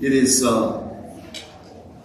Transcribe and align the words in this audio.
It 0.00 0.12
is, 0.12 0.44
uh, 0.44 0.78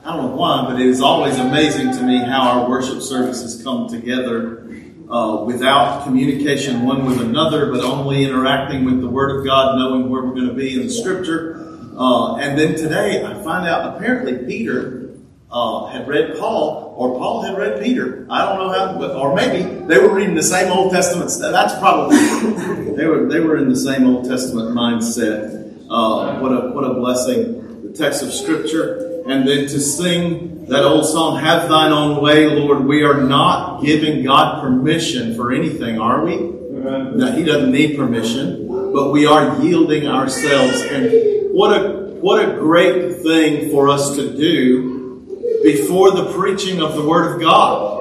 I 0.03 0.15
don't 0.15 0.25
know 0.25 0.35
why, 0.35 0.65
but 0.67 0.81
it 0.81 0.87
is 0.87 0.99
always 0.99 1.37
amazing 1.37 1.91
to 1.91 2.01
me 2.01 2.17
how 2.17 2.41
our 2.49 2.67
worship 2.67 3.03
services 3.03 3.63
come 3.63 3.87
together 3.87 4.67
uh, 5.11 5.43
without 5.45 6.03
communication 6.03 6.87
one 6.87 7.05
with 7.05 7.21
another, 7.21 7.71
but 7.71 7.81
only 7.83 8.23
interacting 8.23 8.83
with 8.83 8.99
the 8.99 9.07
Word 9.07 9.37
of 9.37 9.45
God, 9.45 9.77
knowing 9.77 10.09
where 10.09 10.23
we're 10.23 10.33
going 10.33 10.47
to 10.47 10.55
be 10.55 10.73
in 10.73 10.87
the 10.87 10.89
Scripture. 10.91 11.59
Uh, 11.95 12.37
and 12.37 12.57
then 12.57 12.75
today, 12.75 13.23
I 13.23 13.35
find 13.43 13.67
out 13.67 13.95
apparently 13.95 14.43
Peter 14.43 15.11
uh, 15.51 15.85
had 15.85 16.07
read 16.07 16.39
Paul, 16.39 16.95
or 16.97 17.19
Paul 17.19 17.43
had 17.43 17.55
read 17.55 17.79
Peter. 17.79 18.25
I 18.27 18.43
don't 18.43 18.57
know 18.57 18.73
how, 18.73 18.97
but 18.97 19.15
or 19.15 19.35
maybe 19.35 19.85
they 19.85 19.99
were 19.99 20.15
reading 20.15 20.33
the 20.33 20.41
same 20.41 20.71
Old 20.71 20.91
Testament. 20.91 21.31
That's 21.39 21.77
probably 21.77 22.17
they 22.95 23.05
were 23.05 23.29
they 23.29 23.39
were 23.39 23.57
in 23.57 23.69
the 23.69 23.75
same 23.75 24.07
Old 24.07 24.27
Testament 24.27 24.75
mindset. 24.75 25.61
Uh, 25.91 26.39
what 26.39 26.51
a 26.51 26.71
what 26.71 26.85
a 26.85 26.95
blessing! 26.95 27.62
Text 27.95 28.23
of 28.23 28.33
Scripture, 28.33 29.21
and 29.27 29.47
then 29.47 29.67
to 29.67 29.79
sing 29.79 30.65
that 30.67 30.83
old 30.83 31.05
song, 31.05 31.37
"Have 31.39 31.69
Thine 31.69 31.91
Own 31.91 32.21
Way, 32.21 32.47
Lord." 32.47 32.87
We 32.87 33.03
are 33.03 33.21
not 33.21 33.83
giving 33.83 34.23
God 34.23 34.61
permission 34.63 35.35
for 35.35 35.51
anything, 35.51 35.99
are 35.99 36.25
we? 36.25 36.37
No, 36.71 37.31
He 37.35 37.43
doesn't 37.43 37.71
need 37.71 37.95
permission, 37.95 38.67
but 38.93 39.11
we 39.11 39.27
are 39.27 39.57
yielding 39.61 40.07
ourselves. 40.07 40.81
And 40.91 41.53
what 41.53 41.71
a 41.71 42.03
what 42.19 42.43
a 42.43 42.53
great 42.53 43.17
thing 43.17 43.69
for 43.69 43.89
us 43.89 44.15
to 44.15 44.29
do 44.29 45.21
before 45.61 46.11
the 46.11 46.25
preaching 46.25 46.81
of 46.81 46.95
the 46.95 47.03
Word 47.03 47.35
of 47.35 47.41
God. 47.41 47.99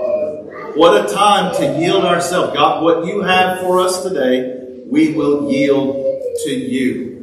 What 0.74 1.04
a 1.04 1.12
time 1.12 1.54
to 1.56 1.80
yield 1.80 2.04
ourselves. 2.04 2.54
God, 2.54 2.82
what 2.82 3.04
you 3.04 3.20
have 3.20 3.60
for 3.60 3.80
us 3.80 4.02
today, 4.02 4.54
we 4.88 5.12
will 5.12 5.50
yield 5.50 5.96
to 6.44 6.50
you. 6.50 7.21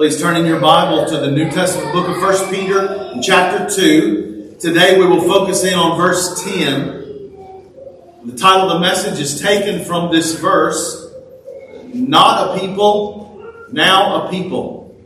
Please 0.00 0.18
turn 0.18 0.34
in 0.34 0.46
your 0.46 0.60
Bible 0.60 1.04
to 1.04 1.18
the 1.18 1.30
New 1.30 1.50
Testament 1.50 1.92
book 1.92 2.08
of 2.08 2.22
1 2.22 2.48
Peter, 2.48 3.20
chapter 3.22 3.68
2. 3.68 4.56
Today 4.58 4.98
we 4.98 5.04
will 5.04 5.20
focus 5.20 5.62
in 5.62 5.74
on 5.74 5.98
verse 5.98 6.42
10. 6.42 8.24
The 8.24 8.34
title 8.34 8.70
of 8.70 8.72
the 8.72 8.78
message 8.80 9.20
is 9.20 9.42
taken 9.42 9.84
from 9.84 10.10
this 10.10 10.40
verse 10.40 11.12
Not 11.92 12.56
a 12.56 12.60
people, 12.60 13.52
now 13.72 14.24
a 14.24 14.30
people. 14.30 14.98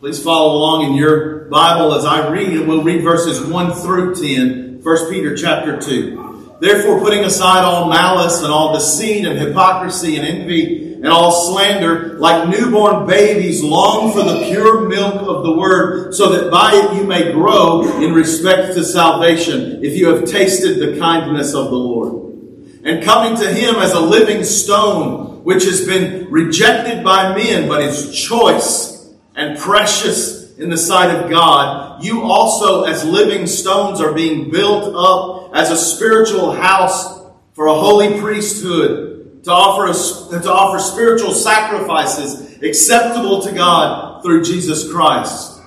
Please 0.00 0.20
follow 0.20 0.56
along 0.56 0.86
in 0.86 0.94
your 0.94 1.44
Bible 1.44 1.94
as 1.94 2.04
I 2.04 2.28
read, 2.28 2.48
and 2.54 2.66
we'll 2.66 2.82
read 2.82 3.04
verses 3.04 3.40
1 3.40 3.72
through 3.72 4.16
10, 4.16 4.80
1 4.82 5.10
Peter 5.12 5.36
chapter 5.36 5.80
2. 5.80 6.56
Therefore, 6.60 6.98
putting 6.98 7.22
aside 7.22 7.62
all 7.62 7.88
malice 7.88 8.42
and 8.42 8.52
all 8.52 8.74
deceit 8.74 9.24
and 9.24 9.38
hypocrisy 9.38 10.16
and 10.16 10.26
envy 10.26 10.91
and 11.02 11.10
all 11.10 11.52
slander, 11.52 12.16
like 12.20 12.48
newborn 12.48 13.08
babies, 13.08 13.60
long 13.60 14.12
for 14.12 14.22
the 14.22 14.46
pure 14.46 14.88
milk 14.88 15.16
of 15.16 15.42
the 15.42 15.50
word, 15.50 16.14
so 16.14 16.30
that 16.30 16.48
by 16.48 16.70
it 16.72 16.96
you 16.96 17.04
may 17.04 17.32
grow 17.32 17.82
in 18.00 18.14
respect 18.14 18.74
to 18.74 18.84
salvation, 18.84 19.84
if 19.84 19.96
you 19.96 20.14
have 20.14 20.24
tasted 20.30 20.78
the 20.78 20.96
kindness 21.00 21.54
of 21.54 21.70
the 21.70 21.76
Lord. 21.76 22.38
And 22.84 23.02
coming 23.02 23.36
to 23.36 23.52
him 23.52 23.76
as 23.76 23.92
a 23.92 24.00
living 24.00 24.44
stone, 24.44 25.42
which 25.42 25.64
has 25.64 25.84
been 25.84 26.30
rejected 26.30 27.02
by 27.02 27.34
men, 27.36 27.66
but 27.66 27.82
is 27.82 28.14
choice 28.14 29.12
and 29.34 29.58
precious 29.58 30.56
in 30.56 30.70
the 30.70 30.78
sight 30.78 31.12
of 31.12 31.28
God, 31.28 32.04
you 32.04 32.22
also, 32.22 32.84
as 32.84 33.04
living 33.04 33.48
stones, 33.48 34.00
are 34.00 34.12
being 34.12 34.52
built 34.52 34.94
up 34.94 35.56
as 35.56 35.72
a 35.72 35.76
spiritual 35.76 36.52
house 36.52 37.20
for 37.54 37.66
a 37.66 37.74
holy 37.74 38.20
priesthood 38.20 39.11
to 39.44 39.50
offer, 39.50 39.92
to 40.40 40.52
offer 40.52 40.78
spiritual 40.78 41.32
sacrifices 41.32 42.58
acceptable 42.62 43.42
to 43.42 43.52
God 43.52 44.22
through 44.22 44.44
Jesus 44.44 44.90
Christ. 44.90 45.60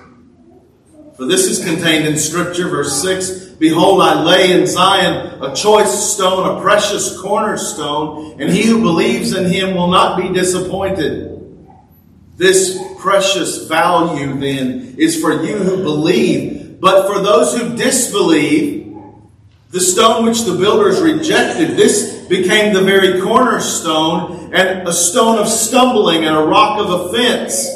For 1.16 1.26
this 1.26 1.46
is 1.46 1.64
contained 1.64 2.06
in 2.06 2.18
Scripture, 2.18 2.68
verse 2.68 3.02
6 3.02 3.46
Behold, 3.58 4.02
I 4.02 4.22
lay 4.22 4.52
in 4.52 4.66
Zion 4.66 5.42
a 5.42 5.54
choice 5.54 6.12
stone, 6.12 6.58
a 6.58 6.60
precious 6.60 7.18
cornerstone, 7.18 8.40
and 8.40 8.50
he 8.50 8.64
who 8.64 8.82
believes 8.82 9.34
in 9.34 9.50
him 9.50 9.74
will 9.74 9.88
not 9.88 10.20
be 10.20 10.32
disappointed. 10.32 11.32
This 12.36 12.78
precious 12.98 13.66
value 13.66 14.38
then 14.38 14.96
is 14.98 15.18
for 15.18 15.42
you 15.42 15.56
who 15.56 15.82
believe. 15.82 16.78
But 16.80 17.06
for 17.06 17.22
those 17.22 17.56
who 17.56 17.74
disbelieve, 17.76 18.94
the 19.70 19.80
stone 19.80 20.26
which 20.26 20.44
the 20.44 20.54
builders 20.54 21.00
rejected, 21.00 21.78
this 21.78 22.15
became 22.28 22.74
the 22.74 22.82
very 22.82 23.20
cornerstone 23.20 24.54
and 24.54 24.86
a 24.86 24.92
stone 24.92 25.38
of 25.38 25.48
stumbling 25.48 26.24
and 26.24 26.36
a 26.36 26.42
rock 26.42 26.78
of 26.80 26.88
offense. 27.06 27.68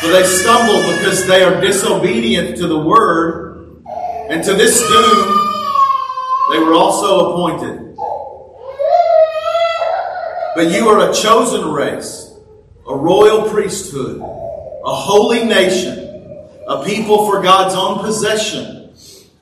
For 0.00 0.08
they 0.08 0.24
stumble 0.24 0.80
because 0.92 1.26
they 1.26 1.42
are 1.42 1.60
disobedient 1.60 2.56
to 2.58 2.68
the 2.68 2.78
word, 2.78 3.82
and 4.30 4.44
to 4.44 4.54
this 4.54 4.80
doom 4.80 5.38
they 6.52 6.58
were 6.58 6.74
also 6.74 7.32
appointed. 7.32 7.96
But 10.54 10.72
you 10.72 10.88
are 10.88 11.10
a 11.10 11.14
chosen 11.14 11.72
race 11.72 12.28
a 12.88 12.96
royal 12.96 13.48
priesthood, 13.50 14.18
a 14.20 14.94
holy 14.94 15.44
nation, 15.44 15.98
a 16.66 16.82
people 16.84 17.26
for 17.30 17.42
God's 17.42 17.74
own 17.74 17.98
possession, 18.02 18.94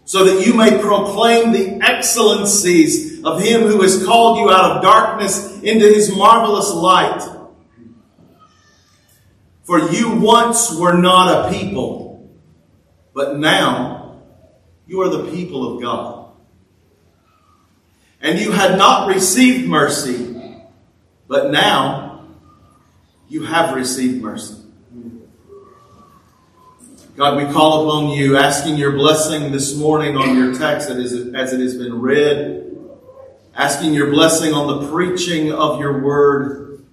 so 0.04 0.24
that 0.24 0.44
you 0.44 0.52
may 0.52 0.80
proclaim 0.80 1.52
the 1.52 1.78
excellencies 1.80 3.15
of 3.26 3.42
Him 3.42 3.62
who 3.62 3.82
has 3.82 4.06
called 4.06 4.38
you 4.38 4.50
out 4.50 4.76
of 4.76 4.82
darkness 4.82 5.60
into 5.60 5.84
His 5.84 6.14
marvelous 6.16 6.70
light. 6.70 7.28
For 9.64 9.80
you 9.90 10.12
once 10.12 10.72
were 10.78 10.96
not 10.96 11.46
a 11.46 11.58
people, 11.58 12.30
but 13.12 13.36
now 13.36 14.22
you 14.86 15.02
are 15.02 15.08
the 15.08 15.28
people 15.32 15.74
of 15.74 15.82
God. 15.82 16.30
And 18.20 18.38
you 18.38 18.52
had 18.52 18.78
not 18.78 19.08
received 19.08 19.68
mercy, 19.68 20.62
but 21.26 21.50
now 21.50 22.28
you 23.28 23.44
have 23.44 23.74
received 23.74 24.22
mercy. 24.22 24.62
God, 27.16 27.44
we 27.44 27.52
call 27.52 27.88
upon 27.88 28.10
you, 28.10 28.36
asking 28.36 28.76
your 28.76 28.92
blessing 28.92 29.50
this 29.50 29.74
morning 29.74 30.16
on 30.16 30.36
your 30.36 30.54
text 30.54 30.90
as 30.90 31.12
it 31.12 31.34
has 31.34 31.76
been 31.76 32.00
read, 32.00 32.62
asking 33.56 33.94
your 33.94 34.10
blessing 34.10 34.52
on 34.52 34.80
the 34.80 34.90
preaching 34.90 35.52
of 35.52 35.80
your 35.80 36.02
word. 36.02 36.84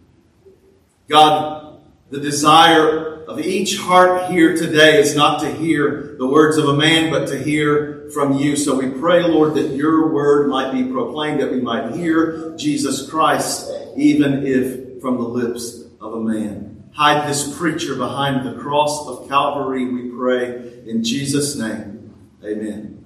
God, 1.09 1.81
the 2.09 2.19
desire 2.19 3.23
of 3.25 3.39
each 3.39 3.77
heart 3.77 4.31
here 4.31 4.55
today 4.55 4.99
is 4.99 5.15
not 5.15 5.41
to 5.41 5.51
hear 5.51 6.15
the 6.17 6.27
words 6.27 6.57
of 6.57 6.69
a 6.69 6.75
man, 6.75 7.11
but 7.11 7.27
to 7.27 7.37
hear 7.41 8.09
from 8.13 8.37
you. 8.37 8.55
So 8.55 8.77
we 8.77 8.89
pray, 8.89 9.23
Lord, 9.23 9.55
that 9.55 9.75
your 9.75 10.07
word 10.07 10.49
might 10.49 10.71
be 10.71 10.83
proclaimed, 10.83 11.41
that 11.41 11.51
we 11.51 11.59
might 11.59 11.95
hear 11.95 12.55
Jesus 12.57 13.09
Christ, 13.09 13.69
even 13.97 14.45
if 14.45 15.01
from 15.01 15.17
the 15.17 15.23
lips 15.23 15.83
of 15.99 16.13
a 16.13 16.19
man. 16.19 16.83
Hide 16.93 17.27
this 17.27 17.57
preacher 17.57 17.95
behind 17.95 18.47
the 18.47 18.53
cross 18.61 19.07
of 19.07 19.27
Calvary, 19.27 19.85
we 19.91 20.09
pray, 20.11 20.83
in 20.85 21.03
Jesus' 21.03 21.55
name. 21.55 22.13
Amen. 22.45 23.03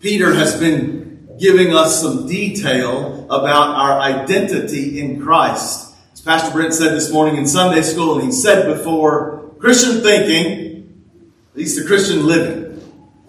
Peter 0.00 0.34
has 0.34 0.60
been 0.60 1.05
giving 1.38 1.74
us 1.74 2.00
some 2.00 2.26
detail 2.26 3.24
about 3.26 3.74
our 3.74 4.00
identity 4.00 5.00
in 5.00 5.22
Christ. 5.22 5.94
As 6.12 6.20
Pastor 6.20 6.52
Brent 6.52 6.74
said 6.74 6.94
this 6.94 7.12
morning 7.12 7.36
in 7.36 7.46
Sunday 7.46 7.82
school, 7.82 8.18
and 8.18 8.24
he 8.24 8.32
said 8.32 8.66
before, 8.76 9.54
Christian 9.58 10.00
thinking 10.00 11.04
leads 11.54 11.76
to 11.76 11.84
Christian 11.86 12.26
living. 12.26 12.64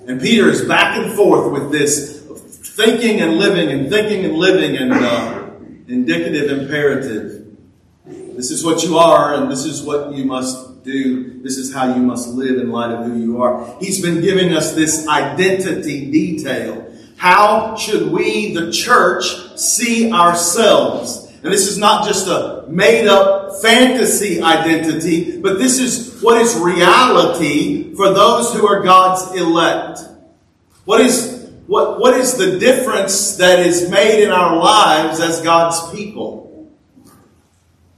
And 0.08 0.22
Peter 0.22 0.50
is 0.50 0.64
back 0.64 0.98
and 0.98 1.14
forth 1.14 1.52
with 1.52 1.72
this 1.72 2.18
thinking 2.78 3.22
and 3.22 3.38
living 3.38 3.72
and 3.72 3.90
thinking 3.90 4.24
and 4.24 4.36
living 4.36 4.78
and 4.78 4.94
uh, 4.94 5.50
indicative 5.88 6.60
imperative. 6.60 7.48
This 8.06 8.52
is 8.52 8.64
what 8.64 8.84
you 8.84 8.98
are, 8.98 9.34
and 9.34 9.52
this 9.52 9.66
is 9.66 9.82
what 9.82 10.14
you 10.14 10.24
must 10.24 10.84
do. 10.84 11.42
This 11.42 11.58
is 11.58 11.74
how 11.74 11.94
you 11.94 12.02
must 12.02 12.30
live 12.30 12.60
in 12.60 12.72
light 12.72 12.92
of 12.92 13.06
who 13.06 13.18
you 13.20 13.42
are. 13.42 13.76
He's 13.80 14.02
been 14.02 14.22
giving 14.22 14.54
us 14.54 14.74
this 14.74 15.08
identity 15.08 16.12
detail. 16.12 16.87
How 17.18 17.76
should 17.76 18.12
we, 18.12 18.54
the 18.54 18.72
church, 18.72 19.26
see 19.58 20.12
ourselves? 20.12 21.28
And 21.44 21.52
this 21.52 21.68
is 21.68 21.78
not 21.78 22.06
just 22.06 22.28
a 22.28 22.66
made 22.68 23.08
up 23.08 23.60
fantasy 23.62 24.42
identity, 24.42 25.42
but 25.42 25.58
this 25.58 25.80
is 25.80 26.22
what 26.22 26.40
is 26.40 26.56
reality 26.60 27.96
for 27.96 28.14
those 28.14 28.54
who 28.54 28.68
are 28.68 28.84
God's 28.84 29.36
elect. 29.36 30.00
What 30.86 31.02
is, 31.02 31.50
what, 31.66 32.00
what 32.00 32.14
is 32.16 32.38
the 32.38 32.60
difference 32.60 33.38
that 33.38 33.60
is 33.60 33.90
made 33.90 34.24
in 34.24 34.30
our 34.30 34.56
lives 34.56 35.20
as 35.20 35.42
God's 35.42 35.92
people? 35.92 36.72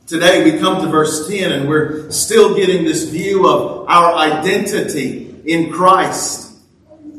Today 0.08 0.50
we 0.50 0.60
come 0.60 0.82
to 0.82 0.88
verse 0.90 1.28
10 1.28 1.52
and 1.52 1.68
we're 1.68 2.10
still 2.10 2.56
getting 2.56 2.86
this 2.86 3.10
view 3.10 3.48
of 3.50 3.86
our 3.90 4.16
identity 4.16 5.36
in 5.46 5.72
Christ. 5.72 6.58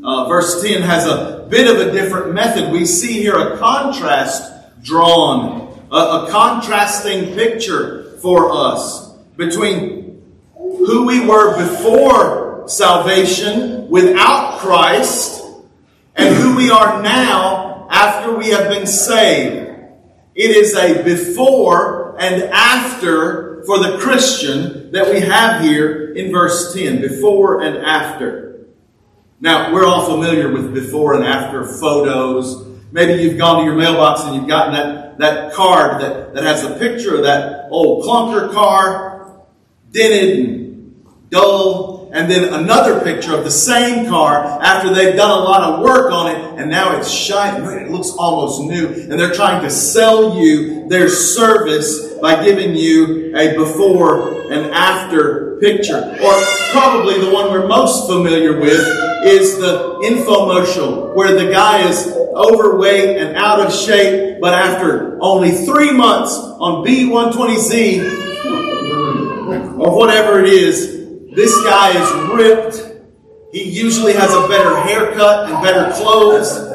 Uh, 0.03 0.27
verse 0.27 0.63
10 0.63 0.81
has 0.81 1.05
a 1.05 1.40
bit 1.51 1.67
of 1.67 1.85
a 1.85 1.91
different 1.91 2.33
method. 2.33 2.71
We 2.71 2.85
see 2.85 3.21
here 3.21 3.37
a 3.37 3.57
contrast 3.57 4.81
drawn, 4.81 5.85
a, 5.91 5.95
a 5.95 6.27
contrasting 6.31 7.35
picture 7.35 8.17
for 8.21 8.53
us 8.53 9.11
between 9.35 10.23
who 10.55 11.05
we 11.05 11.25
were 11.27 11.57
before 11.57 12.63
salvation 12.67 13.89
without 13.89 14.59
Christ 14.59 15.43
and 16.15 16.33
who 16.33 16.55
we 16.55 16.71
are 16.71 17.03
now 17.03 17.89
after 17.91 18.37
we 18.37 18.51
have 18.51 18.69
been 18.69 18.87
saved. 18.87 19.69
It 20.33 20.51
is 20.51 20.73
a 20.73 21.03
before 21.03 22.15
and 22.17 22.43
after 22.43 23.63
for 23.65 23.77
the 23.79 23.97
Christian 23.97 24.91
that 24.93 25.13
we 25.13 25.19
have 25.19 25.61
here 25.61 26.13
in 26.13 26.31
verse 26.31 26.73
10. 26.73 27.01
Before 27.01 27.61
and 27.61 27.77
after. 27.85 28.50
Now, 29.43 29.73
we're 29.73 29.87
all 29.87 30.05
familiar 30.05 30.51
with 30.51 30.71
before 30.71 31.15
and 31.15 31.23
after 31.23 31.65
photos. 31.65 32.77
Maybe 32.91 33.23
you've 33.23 33.39
gone 33.39 33.57
to 33.57 33.63
your 33.65 33.75
mailbox 33.75 34.21
and 34.21 34.35
you've 34.35 34.47
gotten 34.47 34.73
that, 34.73 35.17
that 35.17 35.53
card 35.53 35.99
that, 35.99 36.35
that 36.35 36.43
has 36.43 36.63
a 36.63 36.77
picture 36.77 37.15
of 37.15 37.23
that 37.23 37.67
old 37.71 38.03
clunker 38.05 38.53
car, 38.53 39.41
dented 39.91 40.45
and 40.45 41.05
dull, 41.31 42.11
and 42.13 42.29
then 42.29 42.53
another 42.53 42.99
picture 42.99 43.35
of 43.35 43.43
the 43.43 43.49
same 43.49 44.07
car 44.07 44.43
after 44.61 44.93
they've 44.93 45.15
done 45.15 45.31
a 45.31 45.43
lot 45.43 45.63
of 45.63 45.79
work 45.79 46.11
on 46.11 46.27
it, 46.29 46.59
and 46.61 46.69
now 46.69 46.95
it's 46.95 47.09
shiny. 47.09 47.65
It 47.65 47.89
looks 47.89 48.11
almost 48.11 48.61
new, 48.61 48.89
and 48.89 49.13
they're 49.13 49.33
trying 49.33 49.63
to 49.63 49.71
sell 49.71 50.37
you 50.37 50.87
their 50.87 51.09
service 51.09 52.13
by 52.21 52.45
giving 52.45 52.75
you 52.75 53.35
a 53.35 53.55
before 53.55 54.51
and 54.51 54.71
after 54.71 55.50
picture. 55.61 56.17
Or 56.21 56.43
probably 56.71 57.19
the 57.21 57.29
one 57.31 57.51
we're 57.51 57.67
most 57.67 58.07
familiar 58.07 58.59
with 58.59 58.81
is 59.23 59.59
the 59.59 60.01
infomercial, 60.03 61.13
where 61.15 61.35
the 61.35 61.51
guy 61.51 61.87
is 61.87 62.07
overweight 62.35 63.17
and 63.17 63.37
out 63.37 63.59
of 63.59 63.71
shape, 63.71 64.41
but 64.41 64.53
after 64.55 65.19
only 65.21 65.51
three 65.51 65.91
months 65.91 66.33
on 66.33 66.83
B120Z, 66.83 68.19
or 69.77 69.95
whatever 69.95 70.39
it 70.43 70.49
is, 70.51 70.97
this 71.35 71.53
guy 71.63 71.91
is 71.91 72.11
ripped. 72.33 72.87
He 73.53 73.63
usually 73.69 74.13
has 74.13 74.33
a 74.33 74.47
better 74.47 74.79
haircut 74.81 75.51
and 75.51 75.61
better 75.63 75.93
clothes. 75.93 76.69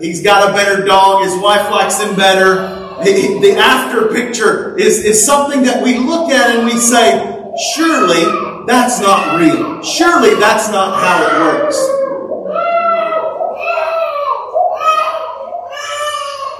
He's 0.00 0.22
got 0.22 0.50
a 0.50 0.52
better 0.52 0.84
dog. 0.84 1.24
His 1.24 1.36
wife 1.40 1.70
likes 1.70 2.00
him 2.00 2.16
better. 2.16 2.76
The 3.04 3.56
after 3.56 4.08
picture 4.08 4.76
is, 4.76 5.04
is 5.04 5.24
something 5.24 5.62
that 5.62 5.84
we 5.84 5.98
look 5.98 6.30
at 6.30 6.56
and 6.56 6.64
we 6.66 6.78
say, 6.78 7.37
surely 7.74 8.24
that's 8.66 9.00
not 9.00 9.38
real. 9.38 9.82
Surely 9.82 10.34
that's 10.34 10.68
not 10.70 11.00
how 11.00 11.26
it 11.26 11.32
works. 11.40 11.78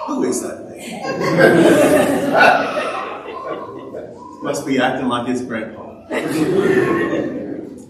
Who 0.06 0.24
is 0.24 0.42
that 0.42 0.64
man? 0.68 0.78
Must 4.42 4.66
be 4.66 4.78
acting 4.78 5.08
like 5.08 5.26
his 5.26 5.42
grandpa. 5.42 5.82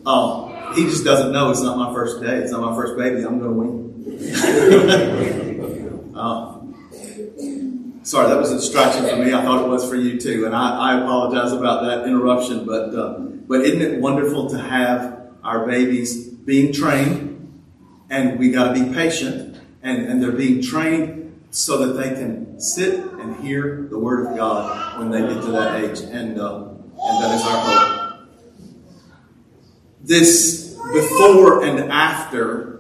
Um, 0.06 0.74
he 0.74 0.84
just 0.84 1.04
doesn't 1.04 1.30
know 1.32 1.50
it's 1.50 1.62
not 1.62 1.76
my 1.76 1.92
first 1.92 2.20
day. 2.20 2.38
It's 2.38 2.50
not 2.50 2.62
my 2.62 2.74
first 2.74 2.96
baby. 2.96 3.22
I'm 3.22 3.38
going 3.38 3.52
to 3.52 3.56
win. 3.56 3.78
um, 6.16 6.54
sorry, 8.08 8.28
that 8.28 8.38
was 8.38 8.50
a 8.50 8.56
distraction 8.56 9.06
for 9.06 9.16
me. 9.16 9.32
I 9.32 9.42
thought 9.42 9.64
it 9.64 9.68
was 9.68 9.88
for 9.88 9.96
you 9.96 10.18
too, 10.18 10.46
and 10.46 10.54
I, 10.54 10.92
I 10.92 11.00
apologize 11.00 11.52
about 11.52 11.82
that 11.84 12.06
interruption. 12.06 12.64
But 12.64 12.94
uh, 12.94 13.18
but 13.18 13.60
isn't 13.60 13.82
it 13.82 14.00
wonderful 14.00 14.50
to 14.50 14.58
have 14.58 15.28
our 15.44 15.66
babies 15.66 16.28
being 16.28 16.72
trained, 16.72 17.62
and 18.10 18.38
we 18.38 18.50
got 18.50 18.74
to 18.74 18.84
be 18.84 18.92
patient, 18.92 19.60
and, 19.82 20.06
and 20.06 20.22
they're 20.22 20.32
being 20.32 20.62
trained 20.62 21.46
so 21.50 21.86
that 21.86 22.00
they 22.00 22.10
can 22.10 22.60
sit 22.60 22.98
and 22.98 23.36
hear 23.36 23.86
the 23.90 23.98
Word 23.98 24.26
of 24.26 24.36
God 24.36 24.98
when 24.98 25.10
they 25.10 25.20
get 25.20 25.42
to 25.42 25.50
that 25.52 25.84
age, 25.84 26.00
and 26.00 26.40
uh, 26.40 26.68
and 27.00 27.22
that 27.22 27.34
is 27.34 27.42
our 27.42 27.60
hope 27.64 27.98
this 30.08 30.78
before 30.92 31.64
and 31.64 31.92
after 31.92 32.77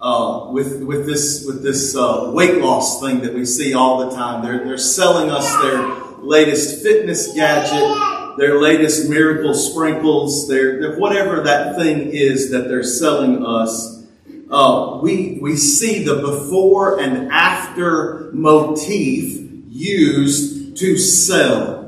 uh, 0.00 0.46
with 0.50 0.82
with 0.82 1.06
this 1.06 1.44
with 1.46 1.62
this 1.62 1.94
uh, 1.94 2.30
weight 2.32 2.58
loss 2.58 3.00
thing 3.00 3.20
that 3.20 3.34
we 3.34 3.44
see 3.44 3.74
all 3.74 4.08
the 4.08 4.16
time. 4.16 4.42
They're 4.42 4.64
they're 4.64 4.78
selling 4.78 5.30
us 5.30 5.50
their 5.62 6.16
latest 6.22 6.82
fitness 6.82 7.34
gadget, 7.34 8.36
their 8.38 8.60
latest 8.60 9.08
miracle 9.08 9.54
sprinkles, 9.54 10.48
their, 10.48 10.80
their 10.80 10.98
whatever 10.98 11.42
that 11.42 11.76
thing 11.76 12.10
is 12.10 12.50
that 12.50 12.68
they're 12.68 12.82
selling 12.82 13.44
us. 13.44 14.06
Uh, 14.50 14.98
we 15.02 15.38
we 15.40 15.56
see 15.56 16.02
the 16.02 16.16
before 16.16 17.00
and 17.00 17.30
after 17.30 18.30
motif 18.32 19.38
used 19.68 20.76
to 20.78 20.96
sell. 20.96 21.78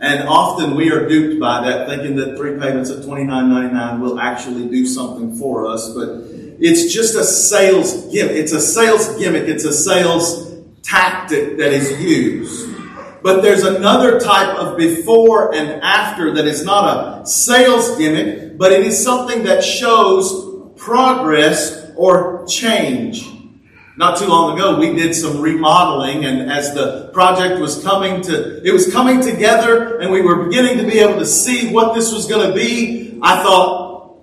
And 0.00 0.26
often 0.26 0.76
we 0.76 0.90
are 0.90 1.06
duped 1.06 1.38
by 1.38 1.60
that, 1.68 1.86
thinking 1.86 2.16
that 2.16 2.38
three 2.38 2.58
payments 2.58 2.90
at 2.90 3.04
$29.99 3.04 4.00
will 4.00 4.18
actually 4.18 4.66
do 4.68 4.86
something 4.86 5.36
for 5.36 5.66
us. 5.66 5.92
But 5.94 6.39
it's 6.60 6.92
just 6.92 7.14
a 7.14 7.24
sales 7.24 8.12
gimmick. 8.12 8.36
It's 8.36 8.52
a 8.52 8.60
sales 8.60 9.16
gimmick. 9.18 9.48
It's 9.48 9.64
a 9.64 9.72
sales 9.72 10.54
tactic 10.82 11.56
that 11.58 11.72
is 11.72 12.00
used. 12.00 12.70
But 13.22 13.42
there's 13.42 13.64
another 13.64 14.18
type 14.18 14.56
of 14.56 14.76
before 14.76 15.54
and 15.54 15.82
after 15.82 16.34
that 16.34 16.46
is 16.46 16.64
not 16.64 17.22
a 17.22 17.26
sales 17.26 17.96
gimmick, 17.96 18.58
but 18.58 18.72
it 18.72 18.84
is 18.86 19.02
something 19.02 19.44
that 19.44 19.62
shows 19.62 20.72
progress 20.76 21.90
or 21.96 22.46
change. 22.46 23.26
Not 23.96 24.18
too 24.18 24.26
long 24.26 24.56
ago, 24.56 24.78
we 24.78 24.94
did 24.94 25.14
some 25.14 25.42
remodeling, 25.42 26.24
and 26.24 26.50
as 26.50 26.72
the 26.72 27.10
project 27.12 27.60
was 27.60 27.82
coming 27.82 28.22
to, 28.22 28.66
it 28.66 28.72
was 28.72 28.90
coming 28.90 29.20
together, 29.20 29.98
and 29.98 30.10
we 30.10 30.22
were 30.22 30.44
beginning 30.44 30.78
to 30.78 30.84
be 30.84 31.00
able 31.00 31.18
to 31.18 31.26
see 31.26 31.70
what 31.70 31.94
this 31.94 32.10
was 32.10 32.26
going 32.26 32.48
to 32.48 32.54
be. 32.54 33.18
I 33.20 33.42
thought, 33.42 34.22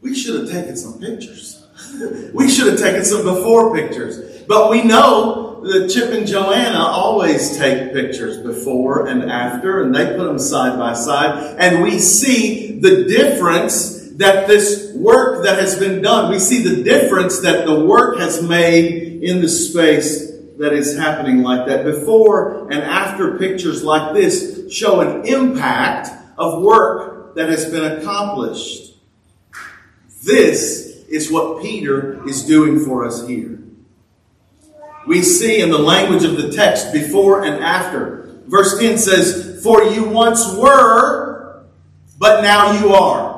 we 0.00 0.16
should 0.16 0.40
have 0.40 0.50
taken 0.50 0.76
some 0.76 0.98
pictures. 0.98 1.51
we 2.32 2.50
should 2.50 2.66
have 2.66 2.78
taken 2.78 3.04
some 3.04 3.24
before 3.24 3.74
pictures. 3.74 4.42
But 4.46 4.70
we 4.70 4.82
know 4.82 5.62
that 5.64 5.88
Chip 5.88 6.10
and 6.10 6.26
Joanna 6.26 6.78
always 6.78 7.56
take 7.56 7.92
pictures 7.92 8.38
before 8.38 9.06
and 9.06 9.30
after, 9.30 9.82
and 9.82 9.94
they 9.94 10.16
put 10.16 10.24
them 10.24 10.38
side 10.38 10.78
by 10.78 10.94
side, 10.94 11.56
and 11.58 11.82
we 11.82 11.98
see 11.98 12.80
the 12.80 13.04
difference 13.04 14.10
that 14.16 14.46
this 14.46 14.92
work 14.94 15.44
that 15.44 15.58
has 15.58 15.78
been 15.78 16.02
done, 16.02 16.30
we 16.30 16.38
see 16.38 16.62
the 16.62 16.82
difference 16.82 17.40
that 17.40 17.66
the 17.66 17.84
work 17.84 18.18
has 18.18 18.42
made 18.42 19.22
in 19.22 19.40
the 19.40 19.48
space 19.48 20.30
that 20.58 20.72
is 20.72 20.96
happening 20.96 21.42
like 21.42 21.66
that. 21.66 21.84
Before 21.84 22.70
and 22.70 22.82
after 22.82 23.38
pictures 23.38 23.82
like 23.82 24.14
this 24.14 24.72
show 24.72 25.00
an 25.00 25.26
impact 25.26 26.10
of 26.36 26.62
work 26.62 27.34
that 27.34 27.48
has 27.48 27.70
been 27.70 27.98
accomplished. 27.98 28.94
This 30.24 30.81
is 31.12 31.30
what 31.30 31.62
Peter 31.62 32.26
is 32.28 32.44
doing 32.44 32.84
for 32.84 33.04
us 33.04 33.26
here. 33.28 33.58
We 35.06 35.22
see 35.22 35.60
in 35.60 35.70
the 35.70 35.78
language 35.78 36.24
of 36.24 36.36
the 36.36 36.52
text 36.52 36.92
before 36.92 37.44
and 37.44 37.62
after. 37.62 38.40
Verse 38.46 38.78
10 38.78 38.98
says, 38.98 39.60
For 39.62 39.84
you 39.84 40.04
once 40.04 40.54
were, 40.54 41.64
but 42.18 42.42
now 42.42 42.80
you 42.80 42.94
are 42.94 43.32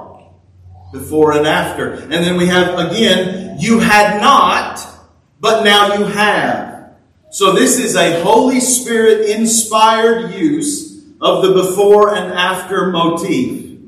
before 0.92 1.32
and 1.32 1.46
after. 1.46 1.94
And 1.94 2.12
then 2.12 2.36
we 2.36 2.46
have 2.46 2.78
again, 2.78 3.58
you 3.58 3.80
had 3.80 4.20
not, 4.20 4.80
but 5.40 5.64
now 5.64 5.94
you 5.98 6.04
have. 6.04 6.94
So 7.30 7.52
this 7.52 7.78
is 7.78 7.96
a 7.96 8.22
Holy 8.22 8.60
Spirit 8.60 9.28
inspired 9.28 10.34
use 10.34 11.02
of 11.20 11.42
the 11.42 11.52
before 11.52 12.14
and 12.14 12.32
after 12.32 12.90
motif. 12.90 13.80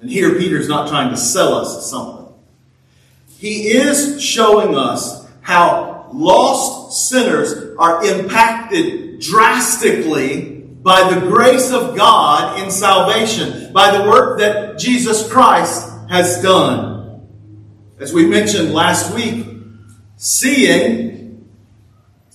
And 0.00 0.08
here 0.08 0.38
Peter's 0.38 0.68
not 0.68 0.88
trying 0.88 1.10
to 1.10 1.16
sell 1.16 1.54
us 1.54 1.90
something. 1.90 2.19
He 3.40 3.68
is 3.68 4.22
showing 4.22 4.76
us 4.76 5.26
how 5.40 6.10
lost 6.12 7.08
sinners 7.08 7.74
are 7.78 8.04
impacted 8.04 9.18
drastically 9.20 10.60
by 10.82 11.10
the 11.14 11.20
grace 11.20 11.72
of 11.72 11.96
God 11.96 12.62
in 12.62 12.70
salvation, 12.70 13.72
by 13.72 13.96
the 13.96 14.04
work 14.04 14.40
that 14.40 14.78
Jesus 14.78 15.26
Christ 15.32 15.90
has 16.10 16.42
done. 16.42 17.26
As 17.98 18.12
we 18.12 18.26
mentioned 18.26 18.74
last 18.74 19.14
week, 19.14 19.46
seeing 20.18 21.48